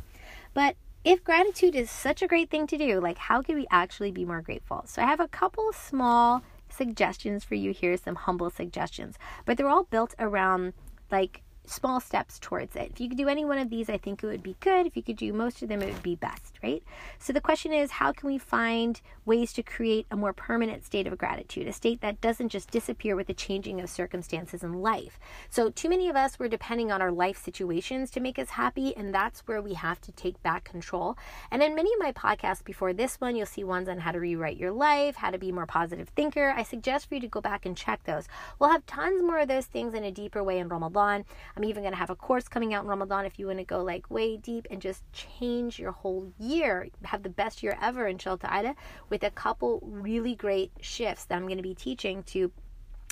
But 0.54 0.76
if 1.04 1.22
gratitude 1.22 1.74
is 1.74 1.90
such 1.90 2.22
a 2.22 2.26
great 2.26 2.50
thing 2.50 2.66
to 2.66 2.78
do, 2.78 3.00
like 3.00 3.18
how 3.18 3.42
can 3.42 3.54
we 3.54 3.66
actually 3.70 4.10
be 4.10 4.24
more 4.24 4.42
grateful? 4.42 4.82
So 4.86 5.02
I 5.02 5.06
have 5.06 5.20
a 5.20 5.28
couple 5.28 5.72
small 5.72 6.42
suggestions 6.68 7.44
for 7.44 7.54
you 7.54 7.72
here, 7.72 7.96
some 7.96 8.16
humble 8.16 8.50
suggestions, 8.50 9.16
but 9.44 9.56
they're 9.56 9.68
all 9.68 9.84
built 9.84 10.14
around 10.18 10.74
like 11.10 11.42
small 11.70 12.00
steps 12.00 12.38
towards 12.38 12.76
it. 12.76 12.90
If 12.92 13.00
you 13.00 13.08
could 13.08 13.18
do 13.18 13.28
any 13.28 13.44
one 13.44 13.58
of 13.58 13.70
these, 13.70 13.88
I 13.88 13.98
think 13.98 14.22
it 14.22 14.26
would 14.26 14.42
be 14.42 14.56
good. 14.60 14.86
If 14.86 14.96
you 14.96 15.02
could 15.02 15.16
do 15.16 15.32
most 15.32 15.62
of 15.62 15.68
them, 15.68 15.82
it 15.82 15.92
would 15.92 16.02
be 16.02 16.16
best, 16.16 16.58
right? 16.62 16.82
So 17.18 17.32
the 17.32 17.40
question 17.40 17.72
is 17.72 17.92
how 17.92 18.12
can 18.12 18.28
we 18.28 18.38
find 18.38 19.00
ways 19.24 19.52
to 19.54 19.62
create 19.62 20.06
a 20.10 20.16
more 20.16 20.32
permanent 20.32 20.84
state 20.84 21.06
of 21.06 21.18
gratitude, 21.18 21.68
a 21.68 21.72
state 21.72 22.00
that 22.00 22.20
doesn't 22.20 22.48
just 22.48 22.70
disappear 22.70 23.16
with 23.16 23.26
the 23.26 23.34
changing 23.34 23.80
of 23.80 23.90
circumstances 23.90 24.62
in 24.62 24.74
life? 24.74 25.18
So, 25.50 25.70
too 25.70 25.88
many 25.88 26.08
of 26.08 26.16
us 26.16 26.38
were 26.38 26.48
depending 26.48 26.90
on 26.90 27.02
our 27.02 27.12
life 27.12 27.42
situations 27.42 28.10
to 28.12 28.20
make 28.20 28.38
us 28.38 28.50
happy, 28.50 28.96
and 28.96 29.14
that's 29.14 29.40
where 29.40 29.62
we 29.62 29.74
have 29.74 30.00
to 30.02 30.12
take 30.12 30.42
back 30.42 30.64
control. 30.64 31.16
And 31.50 31.62
in 31.62 31.74
many 31.74 31.92
of 31.92 32.00
my 32.00 32.12
podcasts 32.12 32.64
before 32.64 32.92
this 32.92 33.20
one, 33.20 33.36
you'll 33.36 33.46
see 33.46 33.64
ones 33.64 33.88
on 33.88 33.98
how 33.98 34.12
to 34.12 34.20
rewrite 34.20 34.56
your 34.56 34.72
life, 34.72 35.16
how 35.16 35.30
to 35.30 35.38
be 35.38 35.50
a 35.50 35.52
more 35.52 35.66
positive 35.66 36.08
thinker. 36.10 36.54
I 36.56 36.62
suggest 36.62 37.08
for 37.08 37.14
you 37.14 37.20
to 37.20 37.28
go 37.28 37.40
back 37.40 37.66
and 37.66 37.76
check 37.76 38.04
those. 38.04 38.28
We'll 38.58 38.70
have 38.70 38.86
tons 38.86 39.22
more 39.22 39.38
of 39.38 39.48
those 39.48 39.66
things 39.66 39.94
in 39.94 40.04
a 40.04 40.10
deeper 40.10 40.42
way 40.42 40.58
in 40.58 40.68
Ramadan. 40.68 41.24
I'm 41.58 41.64
even 41.64 41.82
going 41.82 41.92
to 41.92 41.98
have 41.98 42.08
a 42.08 42.14
course 42.14 42.46
coming 42.46 42.72
out 42.72 42.84
in 42.84 42.88
Ramadan 42.88 43.26
if 43.26 43.36
you 43.36 43.48
want 43.48 43.58
to 43.58 43.64
go 43.64 43.82
like 43.82 44.08
way 44.08 44.36
deep 44.36 44.68
and 44.70 44.80
just 44.80 45.02
change 45.12 45.80
your 45.80 45.90
whole 45.90 46.32
year, 46.38 46.86
have 47.02 47.24
the 47.24 47.28
best 47.28 47.64
year 47.64 47.76
ever, 47.82 48.06
in 48.06 48.16
ta'ala, 48.16 48.76
with 49.10 49.24
a 49.24 49.30
couple 49.32 49.80
really 49.82 50.36
great 50.36 50.70
shifts 50.80 51.24
that 51.24 51.34
I'm 51.34 51.46
going 51.46 51.56
to 51.56 51.62
be 51.64 51.74
teaching 51.74 52.22
to 52.24 52.52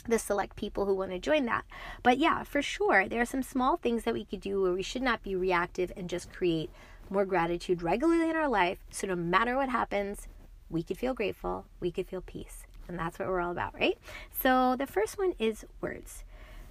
the 0.07 0.21
select 0.21 0.55
people 0.55 0.87
who 0.87 0.95
want 0.95 1.11
to 1.11 1.19
join 1.19 1.47
that. 1.47 1.65
But 2.05 2.19
yeah, 2.19 2.45
for 2.45 2.63
sure, 2.63 3.09
there 3.09 3.21
are 3.21 3.27
some 3.27 3.43
small 3.43 3.79
things 3.79 4.05
that 4.05 4.15
we 4.15 4.25
could 4.25 4.43
do 4.43 4.63
where 4.63 4.73
we 4.73 4.83
should 4.83 5.03
not 5.03 5.25
be 5.25 5.35
reactive 5.35 5.91
and 5.97 6.09
just 6.09 6.33
create 6.33 6.71
more 7.11 7.25
gratitude 7.25 7.83
regularly 7.83 8.31
in 8.31 8.37
our 8.37 8.49
life. 8.49 8.79
So 8.93 9.09
no 9.09 9.17
matter 9.17 9.57
what 9.57 9.71
happens, 9.71 10.29
we 10.71 10.85
could 10.85 10.99
feel 10.99 11.15
grateful, 11.15 11.67
we 11.81 11.91
could 11.91 12.07
feel 12.07 12.21
peace. 12.21 12.63
And 12.87 12.97
that's 12.97 13.19
what 13.19 13.27
we're 13.27 13.41
all 13.41 13.51
about, 13.51 13.75
right? 13.75 13.99
So 14.31 14.77
the 14.77 14.87
first 14.87 15.19
one 15.19 15.35
is 15.41 15.65
words. 15.81 16.23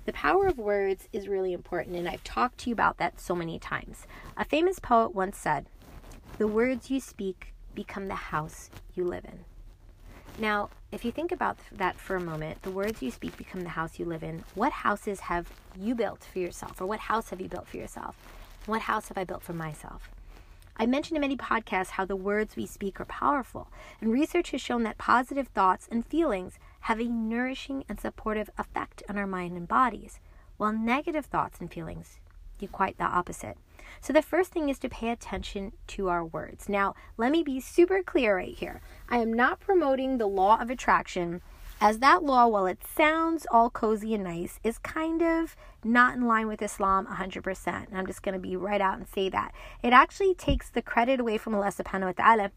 The 0.06 0.14
power 0.14 0.46
of 0.46 0.60
words 0.60 1.10
is 1.12 1.28
really 1.28 1.52
important, 1.52 1.96
and 1.96 2.08
I've 2.08 2.24
talked 2.24 2.60
to 2.60 2.70
you 2.70 2.74
about 2.74 2.98
that 2.98 3.20
so 3.20 3.36
many 3.36 3.58
times. 3.58 4.06
A 4.38 4.46
famous 4.46 4.78
poet 4.78 5.16
once 5.16 5.36
said, 5.36 5.66
The 6.38 6.48
words 6.48 6.92
you 6.92 7.00
speak 7.00 7.54
become 7.74 8.08
the 8.08 8.16
house 8.16 8.70
you 8.94 9.04
live 9.04 9.26
in. 9.26 9.46
Now, 10.38 10.70
if 10.92 11.04
you 11.06 11.12
think 11.12 11.32
about 11.32 11.58
that 11.72 12.00
for 12.00 12.16
a 12.16 12.22
moment, 12.22 12.62
the 12.62 12.70
words 12.70 13.02
you 13.02 13.10
speak 13.10 13.36
become 13.36 13.62
the 13.62 13.70
house 13.70 13.98
you 13.98 14.06
live 14.06 14.22
in. 14.22 14.44
What 14.54 14.72
houses 14.72 15.22
have 15.22 15.50
you 15.76 15.96
built 15.96 16.24
for 16.24 16.38
yourself, 16.38 16.80
or 16.80 16.86
what 16.86 17.00
house 17.00 17.32
have 17.32 17.42
you 17.42 17.48
built 17.48 17.68
for 17.68 17.78
yourself? 17.78 18.16
What 18.68 18.82
house 18.82 19.08
have 19.08 19.18
I 19.18 19.24
built 19.24 19.42
for 19.42 19.54
myself? 19.54 20.10
I 20.78 20.86
mentioned 20.86 21.16
in 21.16 21.22
many 21.22 21.38
podcasts 21.38 21.92
how 21.92 22.06
the 22.06 22.16
words 22.16 22.56
we 22.56 22.66
speak 22.66 23.00
are 23.00 23.06
powerful, 23.06 23.70
and 24.02 24.12
research 24.12 24.52
has 24.52 24.62
shown 24.62 24.84
that 24.84 24.98
positive 24.98 25.48
thoughts 25.48 25.88
and 25.90 26.06
feelings 26.06 26.60
have 26.86 27.00
a 27.00 27.06
nourishing 27.06 27.84
and 27.90 28.00
supportive 28.00 28.48
effect 28.60 29.02
on 29.10 29.18
our 29.18 29.26
mind 29.26 29.58
and 29.58 29.68
bodies, 29.68 30.20
while 30.58 30.72
negative 30.72 31.26
thoughts 31.26 31.60
and 31.60 31.74
feelings 31.74 32.20
do 32.60 32.68
quite 32.68 32.96
the 33.00 33.04
opposite. 33.04 33.58
So, 34.02 34.14
the 34.14 34.22
first 34.22 34.52
thing 34.52 34.70
is 34.70 34.78
to 34.80 34.90
pay 34.90 35.10
attention 35.10 35.72
to 35.88 36.10
our 36.10 36.24
words. 36.24 36.70
Now, 36.70 36.94
let 37.18 37.32
me 37.32 37.42
be 37.42 37.60
super 37.60 38.04
clear 38.04 38.36
right 38.38 38.54
here. 38.54 38.82
I 39.10 39.18
am 39.18 39.34
not 39.34 39.60
promoting 39.60 40.20
the 40.20 40.28
law 40.28 40.62
of 40.62 40.70
attraction, 40.70 41.42
as 41.82 42.00
that 42.00 42.24
law, 42.24 42.46
while 42.46 42.68
it 42.68 42.84
sounds 42.86 43.48
all 43.50 43.72
cozy 43.72 44.14
and 44.14 44.24
nice, 44.24 44.60
is 44.64 44.78
kind 44.78 45.24
of 45.24 45.56
not 45.84 46.16
in 46.16 46.28
line 46.28 46.48
with 46.48 46.62
Islam 46.62 47.08
100%. 47.08 47.88
And 47.88 47.98
I'm 47.98 48.06
just 48.06 48.22
going 48.22 48.34
to 48.34 48.40
be 48.40 48.56
right 48.56 48.80
out 48.80 48.98
and 48.98 49.08
say 49.08 49.28
that. 49.30 49.54
It 49.82 49.92
actually 49.92 50.36
takes 50.36 50.70
the 50.70 50.84
credit 50.84 51.20
away 51.20 51.40
from 51.40 51.56
Allah 51.56 51.72
subhanahu 51.72 52.18
wa 52.18 52.24
ta'ala 52.24 52.52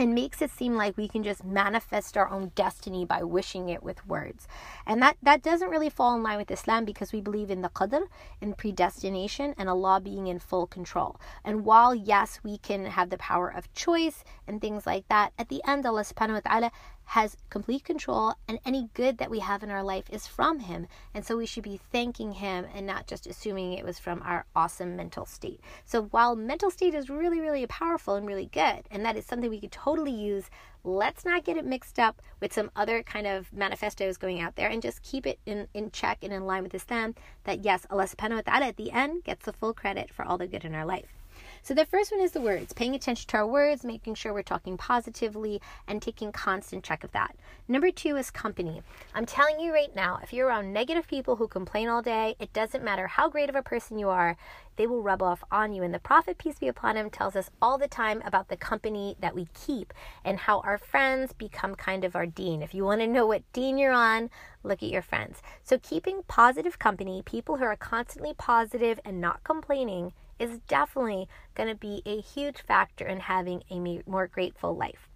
and 0.00 0.14
makes 0.14 0.40
it 0.40 0.50
seem 0.50 0.76
like 0.76 0.96
we 0.96 1.06
can 1.06 1.22
just 1.22 1.44
manifest 1.44 2.16
our 2.16 2.30
own 2.30 2.52
destiny 2.54 3.04
by 3.04 3.22
wishing 3.22 3.68
it 3.68 3.82
with 3.82 4.06
words. 4.06 4.48
And 4.86 5.02
that, 5.02 5.18
that 5.22 5.42
doesn't 5.42 5.68
really 5.68 5.90
fall 5.90 6.16
in 6.16 6.22
line 6.22 6.38
with 6.38 6.50
Islam 6.50 6.86
because 6.86 7.12
we 7.12 7.20
believe 7.20 7.50
in 7.50 7.60
the 7.60 7.68
qadr, 7.68 8.04
in 8.40 8.54
predestination, 8.54 9.54
and 9.58 9.68
Allah 9.68 10.00
being 10.02 10.26
in 10.26 10.38
full 10.38 10.66
control. 10.66 11.20
And 11.44 11.66
while, 11.66 11.94
yes, 11.94 12.40
we 12.42 12.56
can 12.56 12.86
have 12.86 13.10
the 13.10 13.18
power 13.18 13.48
of 13.50 13.72
choice 13.74 14.24
and 14.48 14.58
things 14.58 14.86
like 14.86 15.06
that, 15.08 15.34
at 15.38 15.50
the 15.50 15.60
end, 15.66 15.84
Allah 15.84 16.02
subhanahu 16.02 16.42
wa 16.44 16.50
ta'ala 16.50 16.72
has 17.10 17.36
complete 17.48 17.82
control, 17.82 18.34
and 18.46 18.60
any 18.64 18.88
good 18.94 19.18
that 19.18 19.32
we 19.32 19.40
have 19.40 19.64
in 19.64 19.70
our 19.70 19.82
life 19.82 20.04
is 20.10 20.28
from 20.28 20.60
Him. 20.60 20.86
And 21.12 21.26
so 21.26 21.36
we 21.36 21.44
should 21.44 21.64
be 21.64 21.80
thanking 21.90 22.34
Him 22.34 22.66
and 22.72 22.86
not 22.86 23.08
just 23.08 23.26
assuming 23.26 23.72
it 23.72 23.84
was 23.84 23.98
from 23.98 24.22
our 24.22 24.46
awesome 24.54 24.94
mental 24.94 25.26
state. 25.26 25.60
So 25.84 26.02
while 26.04 26.36
mental 26.36 26.70
state 26.70 26.94
is 26.94 27.10
really, 27.10 27.40
really 27.40 27.66
powerful 27.66 28.14
and 28.14 28.28
really 28.28 28.46
good, 28.46 28.82
and 28.92 29.04
that 29.04 29.16
is 29.16 29.26
something 29.26 29.50
we 29.50 29.60
could 29.60 29.72
totally 29.72 30.12
use, 30.12 30.50
let's 30.84 31.24
not 31.24 31.42
get 31.42 31.56
it 31.56 31.64
mixed 31.64 31.98
up 31.98 32.22
with 32.38 32.52
some 32.52 32.70
other 32.76 33.02
kind 33.02 33.26
of 33.26 33.52
manifestos 33.52 34.16
going 34.16 34.40
out 34.40 34.54
there 34.54 34.68
and 34.68 34.80
just 34.80 35.02
keep 35.02 35.26
it 35.26 35.40
in, 35.44 35.66
in 35.74 35.90
check 35.90 36.18
and 36.22 36.32
in 36.32 36.46
line 36.46 36.62
with 36.62 36.76
Islam 36.76 37.16
that 37.42 37.64
yes, 37.64 37.88
Allah 37.90 38.04
subhanahu 38.04 38.36
wa 38.36 38.52
ta'ala 38.52 38.66
at 38.66 38.76
the 38.76 38.92
end 38.92 39.24
gets 39.24 39.46
the 39.46 39.52
full 39.52 39.74
credit 39.74 40.14
for 40.14 40.24
all 40.24 40.38
the 40.38 40.46
good 40.46 40.64
in 40.64 40.76
our 40.76 40.86
life. 40.86 41.19
So 41.62 41.74
the 41.74 41.84
first 41.84 42.10
one 42.10 42.20
is 42.20 42.32
the 42.32 42.40
words, 42.40 42.72
paying 42.72 42.94
attention 42.94 43.28
to 43.28 43.36
our 43.36 43.46
words, 43.46 43.84
making 43.84 44.14
sure 44.14 44.32
we're 44.32 44.42
talking 44.42 44.76
positively, 44.76 45.60
and 45.86 46.00
taking 46.00 46.32
constant 46.32 46.82
check 46.82 47.04
of 47.04 47.12
that. 47.12 47.36
Number 47.68 47.90
two 47.90 48.16
is 48.16 48.30
company. 48.30 48.82
I'm 49.14 49.26
telling 49.26 49.60
you 49.60 49.72
right 49.72 49.94
now, 49.94 50.18
if 50.22 50.32
you're 50.32 50.48
around 50.48 50.72
negative 50.72 51.06
people 51.06 51.36
who 51.36 51.46
complain 51.46 51.88
all 51.88 52.02
day, 52.02 52.34
it 52.40 52.52
doesn't 52.52 52.82
matter 52.82 53.06
how 53.06 53.28
great 53.28 53.50
of 53.50 53.54
a 53.54 53.62
person 53.62 53.98
you 53.98 54.08
are, 54.08 54.36
they 54.76 54.86
will 54.86 55.02
rub 55.02 55.22
off 55.22 55.44
on 55.50 55.74
you. 55.74 55.82
And 55.82 55.92
the 55.92 55.98
Prophet, 55.98 56.38
peace 56.38 56.58
be 56.58 56.66
upon 56.66 56.96
him, 56.96 57.10
tells 57.10 57.36
us 57.36 57.50
all 57.60 57.76
the 57.76 57.86
time 57.86 58.22
about 58.24 58.48
the 58.48 58.56
company 58.56 59.16
that 59.20 59.34
we 59.34 59.46
keep 59.52 59.92
and 60.24 60.38
how 60.38 60.60
our 60.60 60.78
friends 60.78 61.34
become 61.34 61.74
kind 61.74 62.04
of 62.04 62.16
our 62.16 62.26
deen. 62.26 62.62
If 62.62 62.74
you 62.74 62.84
want 62.84 63.02
to 63.02 63.06
know 63.06 63.26
what 63.26 63.42
deen 63.52 63.76
you're 63.76 63.92
on, 63.92 64.30
look 64.62 64.82
at 64.82 64.88
your 64.88 65.02
friends. 65.02 65.42
So, 65.62 65.78
keeping 65.78 66.22
positive 66.26 66.78
company, 66.78 67.22
people 67.24 67.58
who 67.58 67.64
are 67.64 67.76
constantly 67.76 68.32
positive 68.32 68.98
and 69.04 69.20
not 69.20 69.44
complaining, 69.44 70.14
is 70.40 70.58
definitely 70.66 71.28
going 71.54 71.68
to 71.68 71.76
be 71.76 72.02
a 72.06 72.20
huge 72.20 72.62
factor 72.62 73.06
in 73.06 73.20
having 73.20 73.62
a 73.70 73.78
more 74.06 74.26
grateful 74.26 74.74
life. 74.74 75.08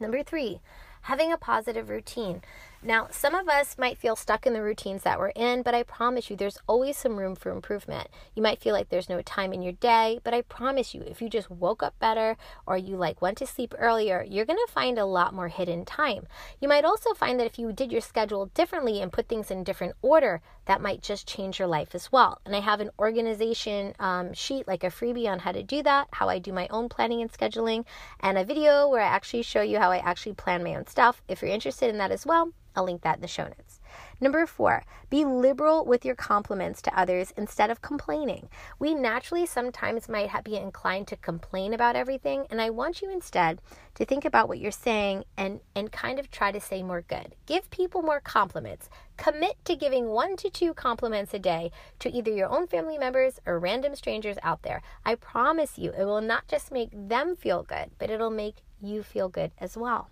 Number 0.00 0.22
three, 0.22 0.60
having 1.02 1.32
a 1.32 1.36
positive 1.36 1.90
routine. 1.90 2.42
Now, 2.80 3.08
some 3.10 3.34
of 3.34 3.48
us 3.48 3.76
might 3.76 3.98
feel 3.98 4.14
stuck 4.14 4.46
in 4.46 4.52
the 4.52 4.62
routines 4.62 5.02
that 5.02 5.18
we're 5.18 5.30
in, 5.30 5.62
but 5.62 5.74
I 5.74 5.82
promise 5.82 6.30
you 6.30 6.36
there's 6.36 6.58
always 6.68 6.96
some 6.96 7.16
room 7.16 7.34
for 7.34 7.50
improvement. 7.50 8.06
You 8.36 8.42
might 8.42 8.60
feel 8.60 8.72
like 8.72 8.88
there's 8.88 9.08
no 9.08 9.20
time 9.20 9.52
in 9.52 9.62
your 9.62 9.72
day, 9.72 10.20
but 10.22 10.32
I 10.32 10.42
promise 10.42 10.94
you 10.94 11.02
if 11.02 11.20
you 11.20 11.28
just 11.28 11.50
woke 11.50 11.82
up 11.82 11.98
better 11.98 12.36
or 12.66 12.78
you 12.78 12.96
like 12.96 13.20
went 13.20 13.36
to 13.38 13.48
sleep 13.48 13.74
earlier, 13.76 14.24
you're 14.28 14.44
going 14.44 14.64
to 14.64 14.72
find 14.72 14.96
a 14.96 15.04
lot 15.04 15.34
more 15.34 15.48
hidden 15.48 15.84
time. 15.84 16.28
You 16.60 16.68
might 16.68 16.84
also 16.84 17.14
find 17.14 17.40
that 17.40 17.48
if 17.48 17.58
you 17.58 17.72
did 17.72 17.90
your 17.90 18.00
schedule 18.00 18.46
differently 18.54 19.02
and 19.02 19.12
put 19.12 19.26
things 19.26 19.50
in 19.50 19.64
different 19.64 19.96
order, 20.00 20.40
that 20.66 20.80
might 20.80 21.02
just 21.02 21.26
change 21.26 21.58
your 21.58 21.66
life 21.66 21.96
as 21.96 22.12
well. 22.12 22.40
And 22.46 22.54
I 22.54 22.60
have 22.60 22.78
an 22.78 22.90
organization 23.00 23.92
um, 23.98 24.32
sheet, 24.34 24.68
like 24.68 24.84
a 24.84 24.88
freebie 24.88 25.28
on 25.28 25.40
how 25.40 25.50
to 25.50 25.64
do 25.64 25.82
that, 25.82 26.06
how 26.12 26.28
I 26.28 26.38
do 26.38 26.52
my 26.52 26.68
own 26.68 26.88
planning 26.88 27.22
and 27.22 27.32
scheduling, 27.32 27.86
and 28.20 28.38
a 28.38 28.44
video 28.44 28.88
where 28.88 29.02
I 29.02 29.08
actually 29.08 29.42
show 29.42 29.62
you 29.62 29.80
how 29.80 29.90
I 29.90 29.98
actually 29.98 30.34
plan 30.34 30.62
my 30.62 30.76
own 30.76 30.86
stuff. 30.86 31.22
If 31.26 31.42
you're 31.42 31.50
interested 31.50 31.90
in 31.90 31.98
that 31.98 32.12
as 32.12 32.24
well, 32.24 32.52
I'll 32.76 32.84
link 32.84 33.02
that 33.02 33.16
in 33.16 33.22
the 33.22 33.28
show 33.28 33.44
notes. 33.44 33.80
Number 34.20 34.46
four, 34.46 34.84
be 35.10 35.24
liberal 35.24 35.84
with 35.84 36.04
your 36.04 36.14
compliments 36.14 36.82
to 36.82 36.98
others 36.98 37.32
instead 37.36 37.70
of 37.70 37.80
complaining. 37.80 38.48
We 38.78 38.94
naturally 38.94 39.46
sometimes 39.46 40.08
might 40.08 40.44
be 40.44 40.56
inclined 40.56 41.08
to 41.08 41.16
complain 41.16 41.72
about 41.72 41.96
everything, 41.96 42.46
and 42.50 42.60
I 42.60 42.70
want 42.70 43.00
you 43.00 43.10
instead 43.10 43.60
to 43.94 44.04
think 44.04 44.24
about 44.24 44.48
what 44.48 44.58
you're 44.58 44.70
saying 44.70 45.24
and, 45.36 45.60
and 45.74 45.90
kind 45.92 46.18
of 46.18 46.30
try 46.30 46.52
to 46.52 46.60
say 46.60 46.82
more 46.82 47.02
good. 47.02 47.34
Give 47.46 47.70
people 47.70 48.02
more 48.02 48.20
compliments. 48.20 48.90
Commit 49.16 49.56
to 49.64 49.76
giving 49.76 50.08
one 50.08 50.36
to 50.36 50.50
two 50.50 50.74
compliments 50.74 51.32
a 51.32 51.38
day 51.38 51.70
to 52.00 52.10
either 52.10 52.30
your 52.30 52.48
own 52.48 52.66
family 52.66 52.98
members 52.98 53.40
or 53.46 53.58
random 53.58 53.94
strangers 53.94 54.36
out 54.42 54.62
there. 54.62 54.82
I 55.04 55.14
promise 55.14 55.78
you, 55.78 55.92
it 55.92 56.04
will 56.04 56.20
not 56.20 56.46
just 56.48 56.72
make 56.72 56.90
them 56.92 57.36
feel 57.36 57.62
good, 57.62 57.90
but 57.98 58.10
it'll 58.10 58.30
make 58.30 58.56
you 58.80 59.02
feel 59.02 59.28
good 59.28 59.52
as 59.58 59.76
well. 59.76 60.10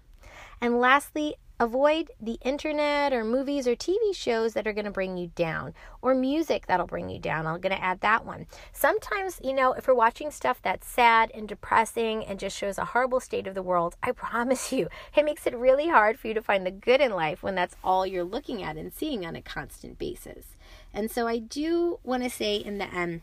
And 0.61 0.81
lastly, 0.81 1.37
Avoid 1.59 2.11
the 2.21 2.39
internet 2.43 3.15
or 3.15 3.25
movies 3.25 3.67
or 3.67 3.75
TV 3.75 4.15
shows 4.15 4.53
that 4.53 4.67
are 4.67 4.75
going 4.75 4.85
to 4.85 4.91
bring 4.91 5.17
you 5.17 5.29
down 5.35 5.73
or 6.03 6.15
music 6.15 6.67
that'll 6.67 6.87
bring 6.87 7.09
you 7.09 7.19
down. 7.19 7.47
I'm 7.47 7.63
going 7.63 7.75
to 7.75 7.83
add 7.83 8.01
that 8.01 8.27
one. 8.27 8.47
Sometimes, 8.75 9.41
you 9.43 9.55
know, 9.55 9.73
if 9.73 9.89
we're 9.89 9.95
watching 9.95 10.31
stuff 10.31 10.61
that's 10.61 10.87
sad 10.87 11.31
and 11.33 11.49
depressing 11.49 12.27
and 12.27 12.39
just 12.39 12.59
shows 12.59 12.77
a 12.77 12.85
horrible 12.85 13.21
state 13.21 13.47
of 13.47 13.55
the 13.55 13.63
world, 13.63 13.97
I 14.03 14.13
promise 14.13 14.71
you, 14.71 14.89
it 15.17 15.25
makes 15.25 15.47
it 15.47 15.57
really 15.57 15.89
hard 15.89 16.19
for 16.19 16.29
you 16.29 16.35
to 16.35 16.43
find 16.43 16.67
the 16.67 16.71
good 16.71 17.01
in 17.01 17.13
life 17.13 17.43
when 17.43 17.55
that's 17.55 17.77
all 17.83 18.07
you're 18.07 18.23
looking 18.23 18.63
at 18.63 18.77
and 18.77 18.93
seeing 18.93 19.25
on 19.25 19.35
a 19.35 19.41
constant 19.41 19.99
basis. 19.99 20.57
And 20.93 21.11
so 21.11 21.27
I 21.27 21.39
do 21.39 22.01
want 22.05 22.23
to 22.23 22.29
say 22.29 22.57
in 22.57 22.77
the 22.77 22.93
end 22.93 23.23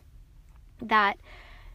that 0.82 1.18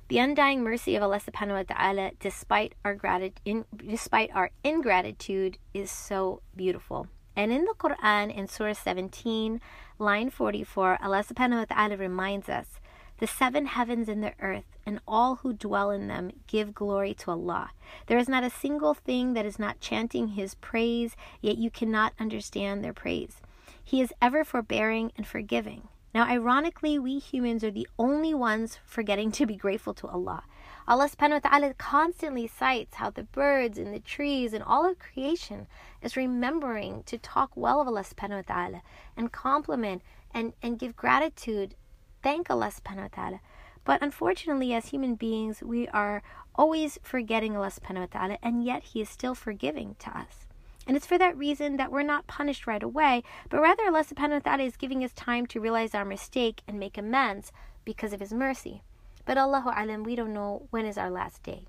the 0.10 0.18
undying 0.18 0.64
mercy 0.64 0.96
of 0.96 1.04
Allah 1.04 1.20
subhanahu 1.20 1.54
wa 1.54 1.76
ta'ala 1.76 2.12
despite 2.20 2.74
our 2.84 2.96
gratitude 2.96 3.40
in, 3.46 3.66
despite 3.78 4.32
our 4.34 4.50
ingratitude 4.64 5.60
is 5.74 5.92
so 5.92 6.42
beautiful. 6.56 7.08
And 7.36 7.54
in 7.54 7.66
the 7.66 7.76
Quran 7.78 8.36
in 8.36 8.48
Surah 8.48 8.74
17, 8.74 9.62
line 10.00 10.30
44, 10.32 10.98
Allah 11.02 11.24
subhanahu 11.24 11.60
wa 11.60 11.66
ta'ala 11.66 11.96
reminds 11.96 12.50
us 12.50 12.80
the 13.20 13.28
seven 13.28 13.68
heavens 13.68 14.10
and 14.10 14.24
the 14.24 14.34
earth 14.40 14.66
and 14.84 15.00
all 15.08 15.36
who 15.36 15.54
dwell 15.54 15.92
in 15.92 16.08
them 16.08 16.32
give 16.48 16.74
glory 16.74 17.14
to 17.14 17.32
Allah. 17.32 17.70
There 18.08 18.18
is 18.18 18.28
not 18.28 18.44
a 18.44 18.50
single 18.50 18.96
thing 18.96 19.34
that 19.34 19.46
is 19.46 19.60
not 19.60 19.80
chanting 19.80 20.30
His 20.30 20.56
praise, 20.56 21.16
yet 21.40 21.58
you 21.58 21.70
cannot 21.70 22.14
understand 22.20 22.84
their 22.84 22.94
praise. 22.94 23.42
He 23.84 24.02
is 24.02 24.14
ever 24.22 24.44
forbearing 24.44 25.12
and 25.16 25.28
forgiving. 25.28 25.88
Now, 26.14 26.28
ironically, 26.28 26.98
we 26.98 27.20
humans 27.20 27.64
are 27.64 27.72
the 27.72 27.88
only 28.00 28.34
ones 28.34 28.80
forgetting 28.84 29.32
to 29.34 29.46
be 29.46 29.56
grateful 29.56 29.94
to 29.96 30.08
Allah. 30.08 30.44
Allah 30.88 31.08
subhanahu 31.08 31.44
wa 31.44 31.50
ta'ala 31.50 31.74
constantly 31.76 32.48
cites 32.48 32.96
how 32.96 33.12
the 33.12 33.24
birds 33.24 33.78
and 33.78 33.94
the 33.94 34.00
trees 34.00 34.54
and 34.54 34.64
all 34.64 34.90
of 34.90 34.98
creation 34.98 35.68
is 36.02 36.18
remembering 36.18 37.04
to 37.04 37.20
talk 37.20 37.52
well 37.56 37.80
of 37.80 37.88
Allah 37.88 38.02
subhanahu 38.02 38.48
wa 38.48 38.54
ta'ala 38.56 38.82
and 39.16 39.32
compliment 39.32 40.02
and, 40.34 40.54
and 40.64 40.80
give 40.80 40.96
gratitude, 40.96 41.76
thank 42.24 42.50
Allah 42.50 42.72
subhanahu 42.74 43.14
wa 43.14 43.14
ta'ala. 43.14 43.40
But 43.86 44.02
unfortunately, 44.02 44.74
as 44.74 44.88
human 44.88 45.14
beings, 45.14 45.62
we 45.62 45.88
are 45.90 46.24
always 46.56 46.98
forgetting 47.04 47.56
Allah 47.56 47.70
subhanahu 47.70 48.10
wa 48.10 48.20
ta'ala, 48.20 48.38
and 48.42 48.64
yet 48.64 48.82
He 48.84 49.02
is 49.02 49.10
still 49.10 49.36
forgiving 49.36 49.96
to 50.00 50.18
us. 50.18 50.49
And 50.90 50.98
it's 50.98 51.06
for 51.06 51.20
that 51.20 51.38
reason 51.38 51.78
that 51.78 51.92
we're 51.92 52.02
not 52.02 52.26
punished 52.26 52.66
right 52.66 52.82
away, 52.82 53.22
but 53.48 53.62
rather 53.62 53.84
Allah 53.86 54.04
subhanahu 54.04 54.32
wa 54.32 54.40
ta'ala 54.40 54.64
is 54.64 54.76
giving 54.76 55.04
us 55.04 55.14
time 55.14 55.46
to 55.46 55.60
realize 55.60 55.94
our 55.94 56.04
mistake 56.04 56.64
and 56.68 56.80
make 56.80 56.98
amends 56.98 57.52
because 57.86 58.12
of 58.12 58.20
His 58.20 58.34
mercy. 58.34 58.82
But 59.24 59.38
Allahu 59.38 59.70
Alam, 59.70 60.02
we 60.02 60.16
don't 60.16 60.34
know 60.34 60.64
when 60.72 60.88
is 60.88 60.98
our 60.98 61.12
last 61.12 61.44
day. 61.44 61.66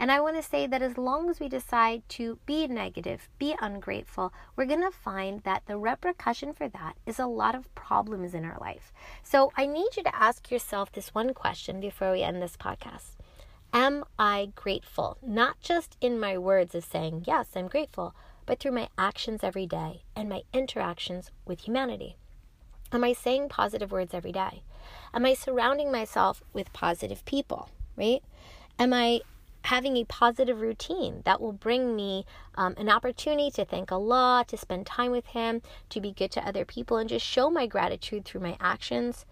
And 0.00 0.10
I 0.10 0.18
want 0.18 0.34
to 0.34 0.42
say 0.42 0.66
that 0.66 0.82
as 0.82 0.98
long 0.98 1.30
as 1.30 1.38
we 1.38 1.48
decide 1.48 2.02
to 2.18 2.40
be 2.46 2.66
negative, 2.66 3.28
be 3.38 3.54
ungrateful, 3.62 4.32
we're 4.56 4.66
going 4.66 4.82
to 4.82 4.90
find 4.90 5.44
that 5.44 5.62
the 5.66 5.76
repercussion 5.76 6.52
for 6.52 6.68
that 6.70 6.96
is 7.06 7.20
a 7.20 7.26
lot 7.26 7.54
of 7.54 7.72
problems 7.76 8.34
in 8.34 8.44
our 8.44 8.58
life. 8.60 8.92
So 9.22 9.52
I 9.56 9.66
need 9.66 9.96
you 9.96 10.02
to 10.02 10.16
ask 10.16 10.50
yourself 10.50 10.90
this 10.90 11.14
one 11.14 11.32
question 11.32 11.78
before 11.78 12.10
we 12.10 12.22
end 12.24 12.42
this 12.42 12.56
podcast. 12.56 13.14
Am 13.72 14.04
I 14.18 14.50
grateful? 14.56 15.16
Not 15.22 15.60
just 15.60 15.96
in 16.00 16.18
my 16.18 16.36
words 16.38 16.74
of 16.74 16.84
saying, 16.84 17.22
yes, 17.28 17.48
I'm 17.54 17.68
grateful, 17.68 18.16
but 18.46 18.58
through 18.58 18.72
my 18.72 18.88
actions 18.98 19.42
every 19.42 19.66
day 19.66 20.02
and 20.14 20.28
my 20.28 20.42
interactions 20.52 21.30
with 21.44 21.60
humanity. 21.60 22.16
Am 22.92 23.02
I 23.04 23.12
saying 23.12 23.48
positive 23.48 23.90
words 23.90 24.14
every 24.14 24.32
day? 24.32 24.62
Am 25.12 25.24
I 25.24 25.34
surrounding 25.34 25.90
myself 25.90 26.42
with 26.52 26.72
positive 26.72 27.24
people, 27.24 27.70
right? 27.96 28.22
Am 28.78 28.92
I 28.92 29.20
having 29.64 29.96
a 29.96 30.04
positive 30.04 30.60
routine 30.60 31.22
that 31.24 31.40
will 31.40 31.52
bring 31.52 31.96
me 31.96 32.26
um, 32.54 32.74
an 32.76 32.90
opportunity 32.90 33.50
to 33.50 33.64
thank 33.64 33.90
Allah, 33.90 34.44
to 34.46 34.56
spend 34.56 34.86
time 34.86 35.10
with 35.10 35.26
Him, 35.26 35.62
to 35.88 36.00
be 36.00 36.12
good 36.12 36.30
to 36.32 36.46
other 36.46 36.64
people, 36.64 36.98
and 36.98 37.08
just 37.08 37.24
show 37.24 37.48
my 37.48 37.66
gratitude 37.66 38.24
through 38.24 38.42
my 38.42 38.56
actions? 38.60 39.24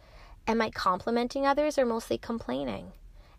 Am 0.47 0.63
I 0.63 0.71
complimenting 0.71 1.47
others 1.47 1.79
or 1.79 1.85
mostly 1.85 2.17
complaining? 2.17 2.93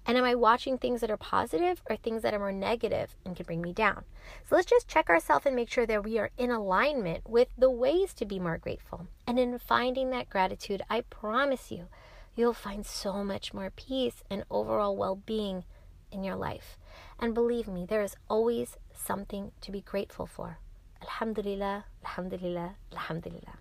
And 0.05 0.17
am 0.17 0.23
I 0.23 0.35
watching 0.35 0.77
things 0.77 1.01
that 1.01 1.11
are 1.11 1.17
positive 1.17 1.81
or 1.89 1.95
things 1.95 2.21
that 2.23 2.33
are 2.33 2.39
more 2.39 2.51
negative 2.51 3.15
and 3.25 3.35
can 3.35 3.45
bring 3.45 3.61
me 3.61 3.73
down? 3.73 4.03
So 4.47 4.55
let's 4.55 4.69
just 4.69 4.87
check 4.87 5.09
ourselves 5.09 5.45
and 5.45 5.55
make 5.55 5.69
sure 5.69 5.85
that 5.85 6.03
we 6.03 6.19
are 6.19 6.31
in 6.37 6.51
alignment 6.51 7.29
with 7.29 7.47
the 7.57 7.69
ways 7.69 8.13
to 8.15 8.25
be 8.25 8.39
more 8.39 8.57
grateful. 8.57 9.07
And 9.25 9.39
in 9.39 9.57
finding 9.59 10.09
that 10.09 10.29
gratitude, 10.29 10.81
I 10.89 11.01
promise 11.01 11.71
you, 11.71 11.87
you'll 12.35 12.53
find 12.53 12.85
so 12.85 13.23
much 13.23 13.53
more 13.53 13.71
peace 13.75 14.23
and 14.29 14.43
overall 14.49 14.97
well 14.97 15.15
being 15.15 15.63
in 16.11 16.23
your 16.23 16.35
life. 16.35 16.77
And 17.19 17.33
believe 17.33 17.67
me, 17.67 17.85
there 17.85 18.01
is 18.01 18.15
always 18.29 18.77
something 18.93 19.51
to 19.61 19.71
be 19.71 19.81
grateful 19.81 20.25
for. 20.25 20.59
Alhamdulillah, 21.01 21.85
Alhamdulillah, 22.05 22.75
Alhamdulillah. 22.91 23.57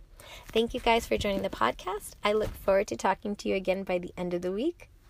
Thank 0.53 0.75
you 0.75 0.81
guys 0.81 1.07
for 1.07 1.17
joining 1.17 1.43
the 1.43 1.51
podcast. 1.51 2.13
I 2.23 2.33
look 2.33 2.55
forward 2.55 2.87
to 2.89 2.97
talking 2.97 3.35
to 3.37 3.49
you 3.49 3.57
again 3.57 3.83
by 3.83 3.99
the 3.99 4.13
end 4.17 4.35
of 4.35 4.43
the 4.43 4.53
week. 4.53 4.92